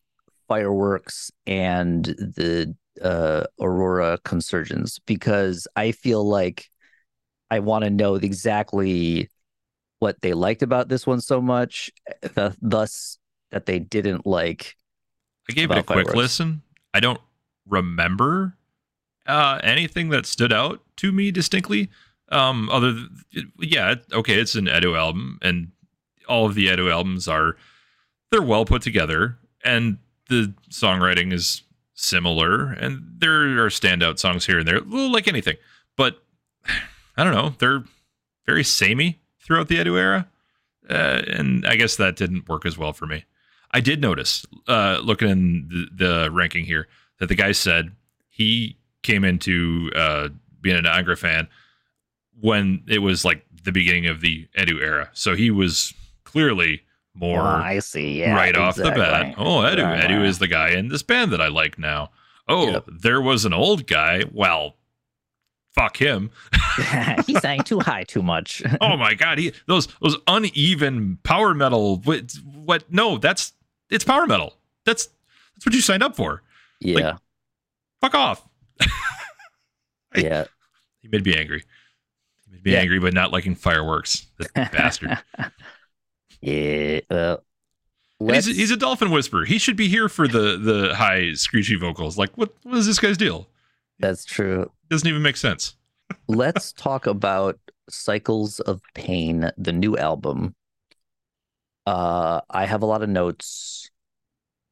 fireworks 0.48 1.32
and 1.48 2.06
the 2.06 2.76
uh, 3.02 3.46
Aurora 3.60 4.20
Consurgens 4.24 5.00
because 5.08 5.68
I 5.76 5.92
feel 5.92 6.24
like 6.24 6.70
I 7.50 7.60
want 7.60 7.84
to 7.84 7.90
know 7.90 8.14
exactly 8.16 9.30
what 10.00 10.22
they 10.22 10.34
liked 10.34 10.62
about 10.62 10.88
this 10.88 11.08
one 11.08 11.20
so 11.22 11.42
much, 11.42 11.92
th- 12.36 12.54
thus 12.62 13.18
that 13.50 13.66
they 13.66 13.80
didn't 13.80 14.28
like. 14.28 14.76
I 15.50 15.54
gave 15.54 15.72
it 15.72 15.78
a 15.78 15.80
about 15.80 16.06
quick 16.06 16.16
listen. 16.16 16.62
I 16.94 17.00
don't 17.00 17.20
remember 17.68 18.56
uh, 19.28 19.60
anything 19.64 20.10
that 20.10 20.26
stood 20.26 20.54
out 20.54 20.82
to 20.98 21.12
me 21.12 21.32
distinctly. 21.32 21.90
Um, 22.30 22.70
other, 22.70 22.94
th- 23.34 23.46
yeah, 23.60 23.96
okay, 24.12 24.40
it's 24.40 24.56
an 24.56 24.66
Edu 24.66 24.98
album, 24.98 25.40
and 25.42 25.72
all 26.28 26.46
of 26.46 26.56
the 26.56 26.68
Edu 26.68 26.92
albums 26.92 27.28
are 27.28 27.56
they're 28.32 28.42
well 28.42 28.66
put 28.66 28.82
together, 28.82 29.38
and 29.64 29.98
the 30.30 30.54
songwriting 30.70 31.32
is 31.32 31.64
similar, 31.94 32.72
and 32.74 33.02
there 33.20 33.64
are 33.64 33.70
standout 33.70 34.20
songs 34.20 34.46
here 34.46 34.60
and 34.60 34.68
there, 34.68 34.82
like 34.82 35.28
anything. 35.28 35.58
But 35.96 36.24
I 37.18 37.24
don't 37.24 37.34
know, 37.34 37.54
they're 37.60 37.84
very 38.46 38.64
samey 38.64 39.20
throughout 39.40 39.68
the 39.68 39.78
Edu 39.78 39.98
era, 39.98 40.28
uh, 40.90 41.22
and 41.28 41.66
I 41.66 41.76
guess 41.76 41.96
that 41.96 42.16
didn't 42.16 42.50
work 42.50 42.66
as 42.66 42.78
well 42.78 42.94
for 42.94 43.06
me. 43.06 43.26
I 43.72 43.82
did 43.82 44.02
notice, 44.02 44.46
uh, 44.68 45.00
looking 45.04 45.30
in 45.30 45.68
the, 45.70 46.06
the 46.06 46.32
ranking 46.32 46.66
here, 46.66 46.88
that 47.20 47.28
the 47.28 47.36
guy 47.36 47.52
said 47.52 47.92
he 48.30 48.78
came 49.04 49.24
into 49.24 49.92
uh, 49.96 50.30
being 50.62 50.76
an 50.78 50.86
Angra 50.86 51.18
fan 51.18 51.48
when 52.40 52.84
it 52.88 53.00
was 53.00 53.24
like 53.24 53.46
the 53.64 53.72
beginning 53.72 54.08
of 54.08 54.22
the 54.22 54.48
Edu 54.58 54.82
era. 54.82 55.10
So 55.14 55.36
he 55.36 55.52
was 55.52 55.94
clearly 56.24 56.82
more 57.14 57.42
Oh, 57.42 57.46
I 57.46 57.80
see. 57.80 58.20
Yeah, 58.20 58.36
right 58.36 58.56
off 58.58 58.76
the 58.76 58.92
bat. 58.92 59.36
Oh, 59.38 59.60
Edu, 59.62 59.84
Right. 59.84 60.04
Edu 60.04 60.26
is 60.26 60.40
the 60.40 60.48
guy 60.48 60.70
in 60.72 60.90
this 60.90 61.02
band 61.04 61.32
that 61.32 61.42
I 61.42 61.48
like 61.48 61.80
now. 61.80 62.12
Oh, 62.48 62.72
Yep. 62.72 62.86
there 63.02 63.22
was 63.22 63.46
an 63.46 63.54
old 63.54 63.88
guy. 63.88 64.24
Well, 64.32 64.76
fuck 65.74 65.98
him. 65.98 66.30
he 67.26 67.36
sang 67.36 67.62
too 67.62 67.80
high 67.80 68.04
too 68.04 68.22
much. 68.22 68.62
Oh 68.82 68.98
my 68.98 69.14
god, 69.14 69.38
he 69.38 69.54
those 69.68 69.88
those 70.02 70.18
uneven 70.28 71.18
power 71.24 71.54
metal. 71.54 71.98
What? 72.04 72.34
What? 72.54 72.92
No, 72.92 73.18
that's 73.18 73.54
it's 73.90 74.04
power 74.04 74.28
metal. 74.28 74.56
That's 74.86 75.08
that's 75.56 75.66
what 75.66 75.74
you 75.74 75.82
signed 75.82 76.04
up 76.04 76.16
for. 76.16 76.42
Yeah, 76.79 77.17
Fuck 78.01 78.15
off. 78.15 78.48
yeah. 80.15 80.46
He 81.01 81.08
made 81.08 81.25
me 81.25 81.36
angry. 81.36 81.63
He 82.46 82.51
made 82.51 82.65
me 82.65 82.72
Yeah. 82.74 82.79
angry 82.79 83.00
by 83.00 83.10
not 83.12 83.32
liking 83.32 83.55
fireworks. 83.55 84.27
That 84.55 84.72
bastard. 84.72 85.17
Yeah. 86.41 87.00
Well, 87.10 87.39
he's, 88.34 88.48
let's- 88.48 88.58
he's 88.58 88.72
a 88.72 88.77
dolphin 88.77 89.12
whisperer. 89.12 89.46
He 89.46 89.58
should 89.58 89.75
be 89.75 89.88
here 89.88 90.08
for 90.10 90.27
the 90.27 90.58
the 90.58 90.96
high 90.96 91.34
screechy 91.34 91.75
vocals. 91.75 92.17
Like, 92.17 92.36
what 92.38 92.53
what 92.63 92.77
is 92.77 92.86
this 92.86 93.00
guy's 93.00 93.17
deal? 93.17 93.50
that's 94.00 94.25
true. 94.25 94.63
It 94.63 94.89
Doesn't 94.89 95.08
even 95.08 95.22
make 95.22 95.38
sense. 95.38 95.75
Let's 96.27 96.74
talk 96.74 97.08
about 97.08 97.58
Cycles 97.89 98.60
of 98.60 98.82
Pain, 98.94 99.51
the 99.58 99.72
new 99.72 99.98
album. 99.98 100.53
Uh, 101.88 102.41
I 102.50 102.65
have 102.65 102.82
a 102.84 102.86
lot 102.86 103.03
of 103.03 103.10
notes. 103.10 103.89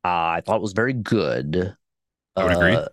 Uh, 0.03 0.07
I 0.37 0.41
thought 0.45 0.57
it 0.57 0.61
was 0.61 0.73
very 0.73 0.93
good. 0.93 1.75
I 2.35 2.43
would 2.43 2.53
agree. 2.53 2.75
Uh, 2.75 2.87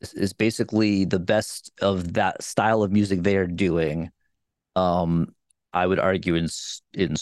It's, 0.00 0.14
it's 0.14 0.32
basically 0.32 1.04
the 1.04 1.18
best 1.18 1.72
of 1.82 2.14
that 2.14 2.42
style 2.42 2.82
of 2.82 2.92
music 2.92 3.22
they 3.22 3.36
are 3.36 3.46
doing. 3.46 4.10
Um, 4.76 5.34
I 5.72 5.86
would 5.86 5.98
argue 5.98 6.34
in 6.36 6.48
in 6.94 7.16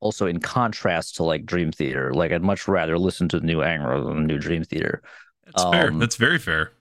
also 0.00 0.26
in 0.26 0.40
contrast 0.40 1.16
to 1.16 1.24
like 1.24 1.46
Dream 1.46 1.72
Theater. 1.72 2.12
Like 2.14 2.32
I'd 2.32 2.42
much 2.42 2.68
rather 2.68 2.98
listen 2.98 3.28
to 3.30 3.40
the 3.40 3.46
new 3.46 3.58
Angra 3.58 4.04
than 4.06 4.16
the 4.16 4.22
new 4.34 4.38
Dream 4.38 4.64
Theater. 4.64 5.02
That's 5.44 5.64
fair. 5.64 5.92
Um, 5.92 5.98
That's 5.98 6.16
very 6.16 6.38
fair. 6.38 6.72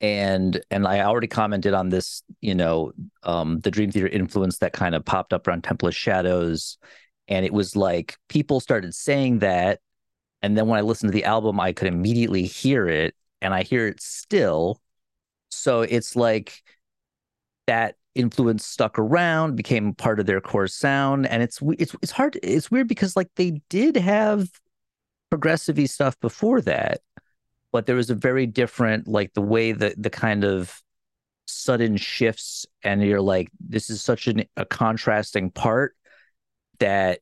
and 0.00 0.60
and 0.70 0.86
I 0.86 1.00
already 1.00 1.26
commented 1.26 1.72
on 1.74 1.88
this, 1.88 2.22
you 2.40 2.54
know, 2.54 2.92
um, 3.22 3.60
the 3.60 3.70
Dream 3.70 3.90
Theater 3.90 4.08
influence 4.08 4.58
that 4.58 4.72
kind 4.72 4.94
of 4.94 5.04
popped 5.04 5.32
up 5.32 5.46
around 5.48 5.64
Temple 5.64 5.88
of 5.88 5.94
Shadows, 5.96 6.78
and 7.28 7.46
it 7.46 7.52
was 7.52 7.76
like 7.76 8.16
people 8.28 8.60
started 8.60 8.94
saying 8.94 9.38
that, 9.40 9.80
and 10.42 10.56
then 10.56 10.66
when 10.66 10.78
I 10.78 10.82
listened 10.82 11.10
to 11.12 11.16
the 11.16 11.24
album, 11.24 11.60
I 11.60 11.72
could 11.72 11.88
immediately 11.88 12.44
hear 12.44 12.88
it, 12.88 13.14
and 13.40 13.54
I 13.54 13.62
hear 13.62 13.86
it 13.88 14.00
still. 14.00 14.80
So 15.50 15.82
it's 15.82 16.16
like 16.16 16.62
that 17.66 17.96
influence 18.14 18.64
stuck 18.64 18.98
around, 18.98 19.56
became 19.56 19.94
part 19.94 20.20
of 20.20 20.26
their 20.26 20.40
core 20.40 20.68
sound, 20.68 21.26
and 21.26 21.42
it's 21.42 21.60
it's 21.78 21.94
it's 22.02 22.12
hard. 22.12 22.38
It's 22.42 22.70
weird 22.70 22.88
because 22.88 23.16
like 23.16 23.28
they 23.36 23.60
did 23.68 23.96
have 23.96 24.48
progressive 25.30 25.78
stuff 25.90 26.18
before 26.20 26.60
that 26.62 27.00
but 27.76 27.84
there 27.84 27.96
was 27.96 28.08
a 28.08 28.14
very 28.14 28.46
different 28.46 29.06
like 29.06 29.34
the 29.34 29.42
way 29.42 29.70
that 29.70 30.02
the 30.02 30.08
kind 30.08 30.44
of 30.44 30.80
sudden 31.46 31.98
shifts 31.98 32.64
and 32.82 33.02
you're 33.02 33.20
like 33.20 33.50
this 33.60 33.90
is 33.90 34.00
such 34.00 34.28
an, 34.28 34.44
a 34.56 34.64
contrasting 34.64 35.50
part 35.50 35.94
that 36.78 37.20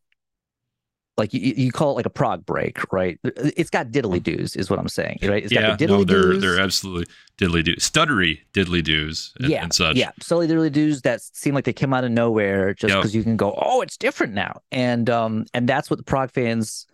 like 1.17 1.33
you, 1.33 1.41
you 1.41 1.71
call 1.73 1.93
it 1.93 1.95
like 1.95 2.07
a 2.07 2.11
prog 2.11 2.45
break 2.45 2.79
right 2.93 3.19
it's 3.25 3.71
got 3.71 3.89
diddly 3.89 4.21
doos 4.23 4.57
is 4.57 4.69
what 4.69 4.79
i'm 4.79 4.89
saying 4.89 5.19
right 5.23 5.45
It's 5.45 5.53
got 5.53 5.63
yeah, 5.63 5.77
the 5.77 5.87
no, 5.87 5.99
diddly 6.01 6.07
they're 6.09 6.23
doos. 6.23 6.43
they're 6.43 6.61
absolutely 6.61 7.07
diddly 7.39 7.65
do 7.65 7.75
stuttery 7.77 8.41
diddly 8.53 8.83
doos 8.83 9.33
and, 9.41 9.49
yeah 9.51 9.63
and 9.63 9.73
such. 9.73 9.97
yeah 9.97 10.11
silly 10.21 10.49
diddly 10.49 10.73
doos 10.73 11.03
that 11.03 11.21
seem 11.23 11.55
like 11.55 11.65
they 11.65 11.73
came 11.73 11.95
out 11.95 12.05
of 12.05 12.11
nowhere 12.11 12.75
just 12.75 12.93
Yep. 12.93 13.01
because 13.03 13.15
you 13.15 13.23
can 13.23 13.37
go 13.37 13.55
oh 13.61 13.81
it's 13.81 13.97
different 13.97 14.33
now 14.35 14.61
and 14.73 15.09
um 15.09 15.47
and 15.55 15.69
that's 15.69 15.89
what 15.89 15.99
the 15.99 16.03
prog 16.05 16.31
fans 16.33 16.87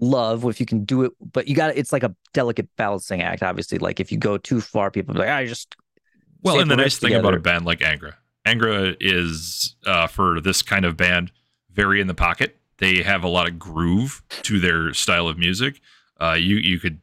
love 0.00 0.44
if 0.44 0.60
you 0.60 0.66
can 0.66 0.84
do 0.84 1.02
it 1.02 1.12
but 1.32 1.48
you 1.48 1.54
got 1.56 1.76
it's 1.76 1.92
like 1.92 2.02
a 2.04 2.14
delicate 2.32 2.68
balancing 2.76 3.20
act 3.22 3.42
obviously 3.42 3.78
like 3.78 3.98
if 4.00 4.10
you 4.12 4.18
go 4.18 4.38
too 4.38 4.60
far 4.60 4.90
people 4.90 5.12
be 5.14 5.20
like 5.20 5.28
i 5.28 5.44
just 5.46 5.74
Well, 6.42 6.60
and 6.60 6.70
the 6.70 6.76
the 6.76 6.82
nice 6.82 6.98
thing 6.98 7.14
about 7.14 7.34
a 7.34 7.40
band 7.40 7.64
like 7.64 7.80
Angra, 7.80 8.14
Angra 8.46 8.96
is 9.00 9.74
uh, 9.86 10.06
for 10.06 10.40
this 10.40 10.62
kind 10.62 10.84
of 10.84 10.96
band 10.96 11.32
very 11.72 12.00
in 12.00 12.06
the 12.06 12.14
pocket. 12.14 12.57
They 12.78 13.02
have 13.02 13.24
a 13.24 13.28
lot 13.28 13.48
of 13.48 13.58
groove 13.58 14.22
to 14.42 14.58
their 14.60 14.94
style 14.94 15.28
of 15.28 15.38
music. 15.38 15.80
Uh, 16.20 16.32
you 16.38 16.56
you 16.56 16.78
could 16.78 17.00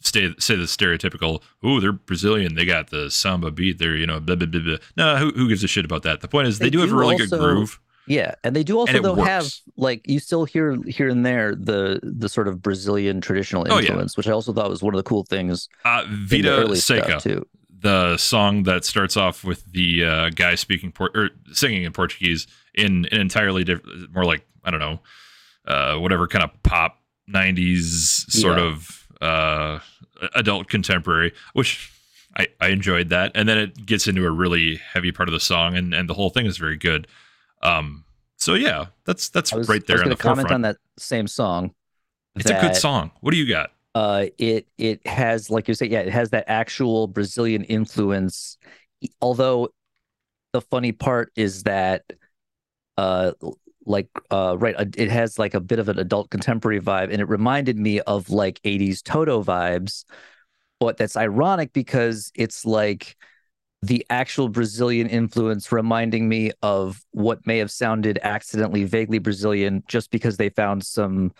stay, 0.00 0.32
say 0.38 0.56
the 0.56 0.64
stereotypical, 0.64 1.42
oh, 1.62 1.80
they're 1.80 1.92
Brazilian, 1.92 2.54
they 2.54 2.64
got 2.64 2.90
the 2.90 3.10
samba 3.10 3.50
beat, 3.50 3.78
they're 3.78 3.96
you 3.96 4.06
know 4.06 4.20
blah 4.20 4.36
blah 4.36 4.46
blah. 4.46 4.60
blah. 4.60 4.76
No, 4.96 5.16
who, 5.16 5.30
who 5.32 5.48
gives 5.48 5.62
a 5.64 5.68
shit 5.68 5.84
about 5.84 6.02
that? 6.02 6.20
The 6.20 6.28
point 6.28 6.48
is 6.48 6.58
they, 6.58 6.66
They 6.66 6.70
do 6.70 6.80
have 6.80 6.92
a 6.92 6.96
really 6.96 7.14
also- 7.14 7.26
good 7.36 7.40
groove. 7.40 7.80
Yeah, 8.06 8.34
and 8.42 8.56
they 8.56 8.64
do 8.64 8.78
also 8.78 9.02
though 9.02 9.16
have 9.16 9.52
like 9.76 10.00
you 10.08 10.18
still 10.18 10.46
hear 10.46 10.78
here 10.86 11.10
and 11.10 11.26
there 11.26 11.54
the 11.54 12.00
the 12.02 12.30
sort 12.30 12.48
of 12.48 12.62
Brazilian 12.62 13.20
traditional 13.20 13.66
Oh, 13.68 13.74
yeah. 13.76 13.88
influence, 13.88 14.16
which 14.16 14.26
I 14.26 14.32
also 14.32 14.54
thought 14.54 14.70
was 14.70 14.82
one 14.82 14.94
of 14.94 14.96
the 14.98 15.02
cool 15.02 15.24
things. 15.24 15.68
Uh, 15.84 16.04
in 16.06 16.10
the 16.26 16.36
Vida 16.42 16.76
Seca, 16.76 17.20
too. 17.20 17.46
the 17.80 18.16
song 18.16 18.62
that 18.62 18.86
starts 18.86 19.18
off 19.18 19.44
with 19.44 19.62
the 19.72 20.04
uh, 20.06 20.30
guy 20.30 20.54
speaking 20.54 20.90
port 20.90 21.14
or 21.14 21.28
singing 21.52 21.82
in 21.82 21.92
Portuguese 21.92 22.46
in 22.74 23.04
an 23.12 23.20
entirely 23.20 23.62
different, 23.62 24.10
more 24.14 24.24
like 24.24 24.46
I 24.64 24.70
don't 24.70 24.80
know, 24.80 25.00
uh, 25.66 25.96
whatever 25.96 26.26
kind 26.26 26.44
of 26.44 26.50
pop 26.62 26.98
'90s 27.30 28.30
sort 28.30 28.58
Yeah. 28.58 28.64
of 28.64 29.06
uh, 29.20 29.78
adult 30.34 30.68
contemporary, 30.68 31.32
which 31.52 31.92
I, 32.36 32.48
I 32.60 32.68
enjoyed 32.68 33.08
that, 33.10 33.32
and 33.34 33.48
then 33.48 33.58
it 33.58 33.84
gets 33.86 34.06
into 34.06 34.24
a 34.26 34.30
really 34.30 34.76
heavy 34.76 35.12
part 35.12 35.28
of 35.28 35.32
the 35.32 35.40
song, 35.40 35.76
and 35.76 35.92
and 35.94 36.08
the 36.08 36.14
whole 36.14 36.30
thing 36.30 36.46
is 36.46 36.56
very 36.58 36.76
good. 36.76 37.06
Um, 37.62 38.04
so 38.36 38.54
yeah, 38.54 38.86
that's 39.04 39.28
that's 39.30 39.52
was, 39.52 39.68
right 39.68 39.82
I 39.82 39.84
there 39.86 39.96
was 39.96 40.02
on 40.02 40.04
going 40.04 40.10
the 40.10 40.16
to 40.16 40.22
comment 40.22 40.48
forefront. 40.48 40.54
on 40.66 40.70
that 40.70 40.76
same 40.98 41.26
song. 41.26 41.74
it's 42.36 42.50
a 42.50 42.60
good 42.60 42.76
song. 42.76 43.10
What 43.20 43.32
do 43.32 43.36
you 43.36 43.48
got? 43.48 43.72
Uh, 43.94 44.26
it 44.38 44.68
it 44.78 45.04
has 45.06 45.50
like 45.50 45.66
you 45.66 45.74
say, 45.74 45.86
yeah, 45.86 46.00
it 46.00 46.12
has 46.12 46.30
that 46.30 46.44
actual 46.46 47.08
Brazilian 47.08 47.64
influence. 47.64 48.58
Although 49.20 49.70
the 50.52 50.60
funny 50.60 50.92
part 50.92 51.32
is 51.36 51.64
that, 51.64 52.04
uh, 52.96 53.32
like 53.88 54.08
uh, 54.30 54.56
right, 54.58 54.74
uh, 54.76 54.84
it 54.96 55.10
has 55.10 55.38
like 55.38 55.54
a 55.54 55.60
bit 55.60 55.78
of 55.78 55.88
an 55.88 55.98
adult 55.98 56.30
contemporary 56.30 56.80
vibe, 56.80 57.10
and 57.12 57.20
it 57.20 57.28
reminded 57.28 57.78
me 57.78 58.00
of 58.00 58.30
like 58.30 58.60
'80s 58.64 59.02
Toto 59.02 59.42
vibes. 59.42 60.04
But 60.80 60.96
that's 60.96 61.16
ironic 61.16 61.72
because 61.72 62.30
it's 62.36 62.64
like 62.64 63.16
the 63.82 64.04
actual 64.10 64.48
Brazilian 64.48 65.08
influence 65.08 65.72
reminding 65.72 66.28
me 66.28 66.50
of 66.62 67.04
what 67.12 67.46
may 67.46 67.58
have 67.58 67.70
sounded 67.70 68.18
accidentally 68.22 68.84
vaguely 68.84 69.18
Brazilian 69.18 69.82
just 69.88 70.10
because 70.10 70.36
they 70.36 70.48
found 70.50 70.84
some, 70.84 71.32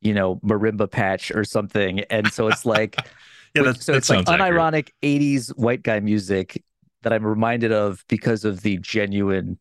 you 0.00 0.12
know, 0.14 0.36
marimba 0.36 0.90
patch 0.90 1.30
or 1.30 1.44
something. 1.44 2.00
And 2.10 2.30
so 2.32 2.48
it's 2.48 2.66
like, 2.66 2.96
Yeah, 3.54 3.62
which- 3.62 3.78
so 3.78 3.94
it's 3.94 4.10
like 4.10 4.20
accurate. 4.28 4.40
unironic 4.52 4.90
80s 5.02 5.48
white 5.56 5.82
guy 5.82 6.00
music 6.00 6.62
that 7.02 7.12
I'm 7.12 7.24
reminded 7.24 7.72
of 7.72 8.04
because 8.08 8.44
of 8.44 8.60
the 8.62 8.76
genuine 8.78 9.58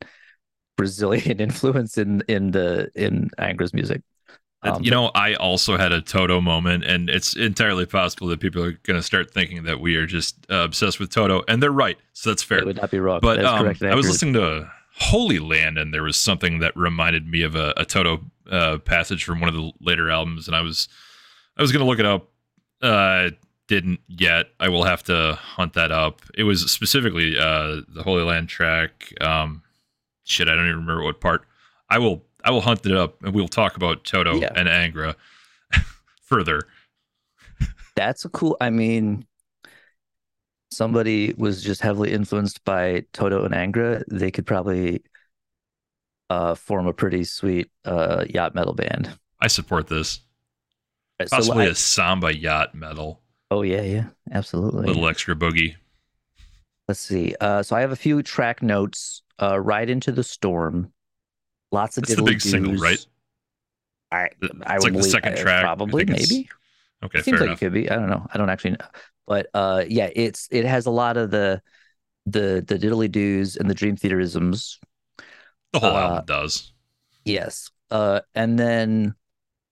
Brazilian 0.75 1.39
influence 1.39 1.98
in 1.98 2.24
in 2.27 2.51
the 2.51 2.89
in 2.96 3.29
Angra's 3.38 3.74
music. 3.74 4.01
Um, 4.63 4.82
you 4.82 4.89
know, 4.89 5.12
I 5.13 5.36
also 5.36 5.77
had 5.77 5.91
a 5.91 6.01
Toto 6.01 6.41
moment, 6.41 6.86
and 6.86 7.08
it's 7.08 7.36
entirely 7.36 7.86
possible 7.86 8.27
that 8.27 8.39
people 8.39 8.63
are 8.63 8.72
going 8.72 8.98
to 8.98 9.03
start 9.03 9.32
thinking 9.32 9.63
that 9.65 9.79
we 9.79 9.96
are 9.96 10.08
just 10.08 10.36
uh, 10.50 10.63
obsessed 10.63 11.00
with 11.00 11.12
Toto, 11.12 11.44
and 11.48 11.62
they're 11.62 11.72
right. 11.72 12.00
So 12.13 12.32
that's 12.32 12.41
fair. 12.41 12.60
It 12.60 12.65
would 12.65 12.77
not 12.77 12.89
be 12.89 13.00
wrong. 13.00 13.20
But 13.22 13.46
um, 13.46 13.75
I 13.82 13.94
was 13.94 14.08
listening 14.08 14.34
to 14.34 14.72
Holy 14.96 15.38
Land, 15.38 15.77
and 15.77 15.94
there 15.94 16.01
was 16.01 16.17
something 16.17 16.60
that 16.60 16.75
reminded 16.75 17.27
me 17.27 17.44
of 17.44 17.55
a, 17.55 17.74
a 17.77 17.86
Toto 17.86 18.22
uh, 18.50 18.79
passage 18.79 19.24
from 19.24 19.39
one 19.39 19.50
of 19.50 19.55
the 19.55 19.72
later 19.82 20.10
albums, 20.10 20.48
and 20.48 20.55
I 20.55 20.62
was 20.62 20.88
I 21.58 21.62
was 21.62 21.72
going 21.72 21.82
to 21.82 21.89
look 21.89 22.00
it 22.00 22.05
up. 22.05 22.29
Uh, 22.82 23.29
didn't 23.67 24.00
yet. 24.08 24.48
I 24.60 24.70
will 24.70 24.84
have 24.84 25.03
to 25.03 25.38
hunt 25.41 25.74
that 25.74 25.91
up. 25.91 26.22
It 26.36 26.44
was 26.44 26.72
specifically 26.72 27.38
uh, 27.38 27.82
the 27.88 28.03
Holy 28.03 28.24
Land 28.24 28.50
track. 28.50 29.13
Um, 29.22 29.63
shit, 30.25 30.50
I 30.50 30.55
don't 30.55 30.65
even 30.67 30.82
remember 30.82 31.03
what 31.03 31.22
part. 31.22 31.44
I 31.89 31.98
will 32.00 32.24
I 32.44 32.51
will 32.51 32.62
hunt 32.62 32.86
it 32.86 32.91
up, 32.96 33.24
and 33.24 33.34
we'll 33.34 33.48
talk 33.48 33.75
about 33.77 34.03
Toto 34.03 34.36
Yeah. 34.36 34.51
and 34.55 34.67
Angra 34.67 35.15
further. 36.22 36.62
That's 37.96 38.25
a 38.25 38.29
cool. 38.29 38.58
I 38.60 38.70
mean, 38.70 39.25
somebody 40.72 41.34
was 41.38 41.63
just 41.63 41.82
heavily 41.82 42.12
influenced 42.12 42.63
by 42.65 43.05
Toto 43.13 43.46
and 43.46 43.53
Angra. 43.53 44.03
They 44.12 44.32
could 44.32 44.46
probably 44.46 45.01
uh, 46.29 46.55
form 46.55 46.88
a 46.88 46.94
pretty 46.94 47.24
sweet 47.24 47.70
uh, 47.86 48.25
yacht 48.29 48.55
metal 48.55 48.74
band. 48.74 49.17
I 49.39 49.48
support 49.48 49.88
this. 49.88 50.20
Right, 51.20 51.29
so 51.29 51.38
Possibly 51.38 51.65
I- 51.65 51.70
a 51.70 51.75
samba 51.75 52.36
yacht 52.36 52.75
metal, 52.75 53.22
oh 53.51 53.62
yeah, 53.62 53.82
yeah, 53.84 54.05
absolutely. 54.32 54.84
A 54.84 54.88
little 54.88 55.08
extra 55.08 55.36
boogie. 55.36 55.75
Let's 56.88 57.00
see. 57.00 57.36
Uh, 57.39 57.63
so 57.63 57.75
I 57.75 57.82
have 57.82 57.92
a 57.92 57.96
few 57.96 58.22
track 58.24 58.62
notes. 58.62 59.22
Uh, 59.42 59.60
Ride 59.60 59.89
into 59.89 60.12
the 60.12 60.24
storm. 60.24 60.94
Lots 61.72 61.98
of 61.98 62.06
That's 62.06 62.15
the 62.15 62.24
big 62.24 62.42
single, 62.42 62.75
right? 62.75 63.06
I, 64.12 64.30
It's 64.42 64.54
I 64.65 64.77
like 64.77 64.94
the 64.94 65.04
second 65.04 65.34
uh, 65.34 65.42
track. 65.42 65.62
Probably 65.63 66.06
maybe. 66.06 66.50
Okay, 67.04 67.22
Seems 67.22 67.38
fair 67.38 67.39
like 67.39 67.48
enough. 67.48 67.62
it 67.62 67.65
could 67.65 67.74
be. 67.74 67.89
I 67.89 67.96
don't 67.96 68.10
know. 68.10 68.25
I 68.34 68.38
don't 68.38 68.50
actually 68.50 68.72
know. 68.72 68.86
But 69.27 69.48
uh 69.54 69.84
yeah, 69.88 70.10
it's 70.15 70.48
it 70.51 70.65
has 70.65 70.86
a 70.86 70.92
lot 70.92 71.18
of 71.18 71.32
the 71.32 71.62
the 72.25 72.63
the 72.65 72.77
diddly 72.77 73.12
doos 73.12 73.58
and 73.58 73.70
the 73.70 73.74
dream 73.74 73.96
theaterisms. 73.98 74.80
The 75.74 75.80
whole 75.80 75.96
Uh, 75.96 76.00
album 76.00 76.25
does. 76.25 76.74
Yes. 77.24 77.70
Uh 77.92 78.22
and 78.36 78.58
then 78.58 79.15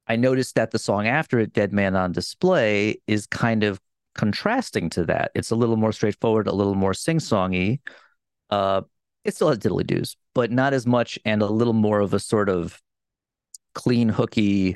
I 0.07 0.15
noticed 0.17 0.55
that 0.55 0.71
the 0.71 0.79
song 0.79 1.07
after 1.07 1.39
it, 1.39 1.53
Dead 1.53 1.73
Man 1.73 1.95
on 1.95 2.11
Display, 2.11 3.01
is 3.07 3.27
kind 3.27 3.63
of 3.63 3.79
contrasting 4.15 4.89
to 4.91 5.05
that. 5.05 5.31
It's 5.35 5.51
a 5.51 5.55
little 5.55 5.77
more 5.77 5.91
straightforward, 5.91 6.47
a 6.47 6.53
little 6.53 6.75
more 6.75 6.93
sing-songy. 6.93 7.79
Uh, 8.49 8.81
it 9.23 9.33
still 9.35 9.49
has 9.49 9.57
diddly 9.57 9.85
doos, 9.87 10.17
but 10.35 10.51
not 10.51 10.73
as 10.73 10.85
much, 10.85 11.17
and 11.25 11.41
a 11.41 11.47
little 11.47 11.73
more 11.73 11.99
of 11.99 12.13
a 12.13 12.19
sort 12.19 12.49
of 12.49 12.79
clean, 13.73 14.09
hooky, 14.09 14.75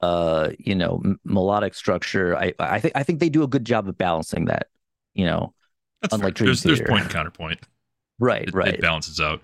uh, 0.00 0.50
you 0.58 0.74
know, 0.74 1.00
m- 1.04 1.20
melodic 1.24 1.74
structure. 1.74 2.36
I 2.36 2.52
I 2.58 2.80
think 2.80 2.96
I 2.96 3.02
think 3.02 3.20
they 3.20 3.28
do 3.28 3.42
a 3.42 3.48
good 3.48 3.64
job 3.64 3.88
of 3.88 3.98
balancing 3.98 4.46
that. 4.46 4.68
You 5.14 5.26
know, 5.26 5.54
That's 6.00 6.14
Unlike 6.14 6.38
fair. 6.38 6.46
Dream 6.46 6.46
There's, 6.46 6.62
there's 6.62 6.80
point 6.88 7.02
and 7.02 7.10
counterpoint. 7.10 7.60
right, 8.18 8.48
It, 8.48 8.54
right. 8.54 8.74
it 8.74 8.80
balances 8.80 9.20
out. 9.20 9.42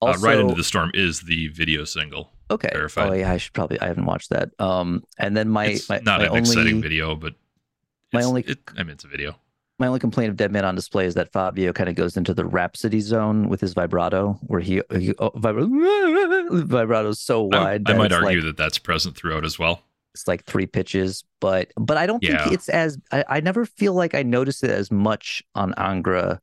also, 0.00 0.20
uh, 0.20 0.30
right 0.30 0.38
into 0.38 0.54
the 0.54 0.64
storm 0.64 0.90
is 0.94 1.20
the 1.20 1.48
video 1.48 1.84
single. 1.84 2.30
okay. 2.50 2.68
verified. 2.72 3.08
Oh 3.10 3.12
yeah, 3.12 3.32
I 3.32 3.38
should 3.38 3.52
probably. 3.52 3.80
I 3.80 3.86
haven't 3.88 4.06
watched 4.06 4.30
that. 4.30 4.50
Um, 4.58 5.02
and 5.18 5.36
then 5.36 5.48
my 5.48 5.66
it's 5.66 5.88
my, 5.88 5.98
not 5.98 6.20
my 6.20 6.26
an 6.26 6.30
only 6.30 6.40
exciting 6.40 6.80
video, 6.80 7.14
but 7.16 7.34
my 8.12 8.20
it's- 8.20 8.28
only- 8.28 8.42
it, 8.42 8.58
I 8.76 8.82
mean, 8.82 8.92
it's 8.92 9.04
a 9.04 9.08
video. 9.08 9.36
my 9.78 9.86
only 9.86 10.00
complaint 10.00 10.30
of 10.30 10.36
Dead 10.36 10.52
Man 10.52 10.64
on 10.64 10.74
Display 10.74 11.06
is 11.06 11.14
that 11.14 11.32
Fabio 11.32 11.72
kind 11.72 11.88
of 11.88 11.94
goes 11.94 12.16
into 12.16 12.34
the 12.34 12.44
rhapsody 12.44 13.00
zone 13.00 13.48
with 13.48 13.60
his 13.60 13.72
vibrato, 13.74 14.38
where 14.42 14.60
he, 14.60 14.82
he 14.92 15.14
oh, 15.18 15.30
vibra- 15.30 16.64
vibrato 16.66 17.08
is 17.08 17.20
so 17.20 17.42
wide. 17.44 17.82
I 17.88 17.92
that 17.92 17.98
might 17.98 18.12
argue 18.12 18.38
like, 18.38 18.44
that 18.44 18.56
that's 18.56 18.78
present 18.78 19.16
throughout 19.16 19.44
as 19.44 19.58
well. 19.58 19.82
it's 20.14 20.28
like 20.28 20.44
three 20.44 20.66
pitches, 20.66 21.24
but 21.40 21.72
but 21.76 21.96
I 21.96 22.06
don't 22.06 22.22
Yeah. 22.22 22.42
think 22.44 22.54
it's 22.54 22.68
as 22.68 22.98
I, 23.12 23.24
I 23.28 23.40
never 23.40 23.64
feel 23.64 23.94
like 23.94 24.14
I 24.14 24.22
notice 24.22 24.62
it 24.62 24.70
as 24.70 24.90
much 24.90 25.42
on 25.54 25.72
Angra 25.74 26.40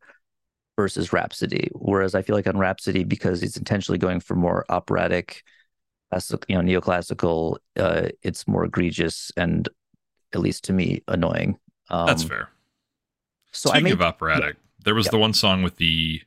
versus 0.78 1.12
Rhapsody. 1.14 1.70
Whereas 1.74 2.16
I 2.16 2.22
feel 2.22 2.36
like 2.36 2.48
on 2.48 2.58
Rhapsody, 2.58 3.04
because 3.04 3.44
it's 3.44 3.58
intentionally 3.58 3.98
going 4.00 4.20
for 4.20 4.36
more 4.36 4.66
operatic, 4.70 5.44
classic, 6.12 6.46
you 6.48 6.56
know, 6.56 6.62
neoclassical, 6.80 7.58
uh, 7.78 8.10
it's 8.24 8.48
more 8.48 8.64
egregious 8.66 9.32
and 9.38 9.68
at 10.34 10.40
least 10.42 10.64
to 10.66 10.74
me 10.74 11.02
annoying. 11.08 11.58
Um, 11.90 12.06
That's 12.08 12.24
fair. 12.24 12.50
So 13.52 13.70
I 13.70 13.74
Speaking 13.74 13.84
made 13.86 13.94
of 13.94 14.02
operatic, 14.02 14.58
there 14.84 14.96
was 14.96 15.06
Yeah. 15.08 15.12
the 15.12 15.18
one 15.20 15.34
song 15.34 15.64
with 15.64 15.78
the 15.78 16.22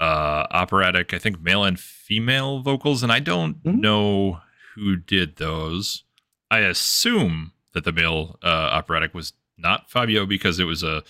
uh, 0.00 0.46
operatic, 0.50 1.14
I 1.14 1.18
think 1.18 1.40
male 1.40 1.62
and 1.62 1.78
female 1.78 2.58
vocals, 2.60 3.04
and 3.04 3.12
I 3.12 3.20
don't 3.20 3.62
Mhm. 3.62 3.74
know 3.80 4.40
who 4.74 4.96
did 4.96 5.36
those. 5.36 6.02
I 6.50 6.60
assume 6.60 7.52
that 7.72 7.84
the 7.84 7.92
male 7.92 8.36
uh, 8.42 8.46
operatic 8.48 9.14
was 9.14 9.32
not 9.56 9.88
Fabio 9.90 10.26
because 10.26 10.58
it 10.58 10.64
was 10.64 10.82
a, 10.82 11.04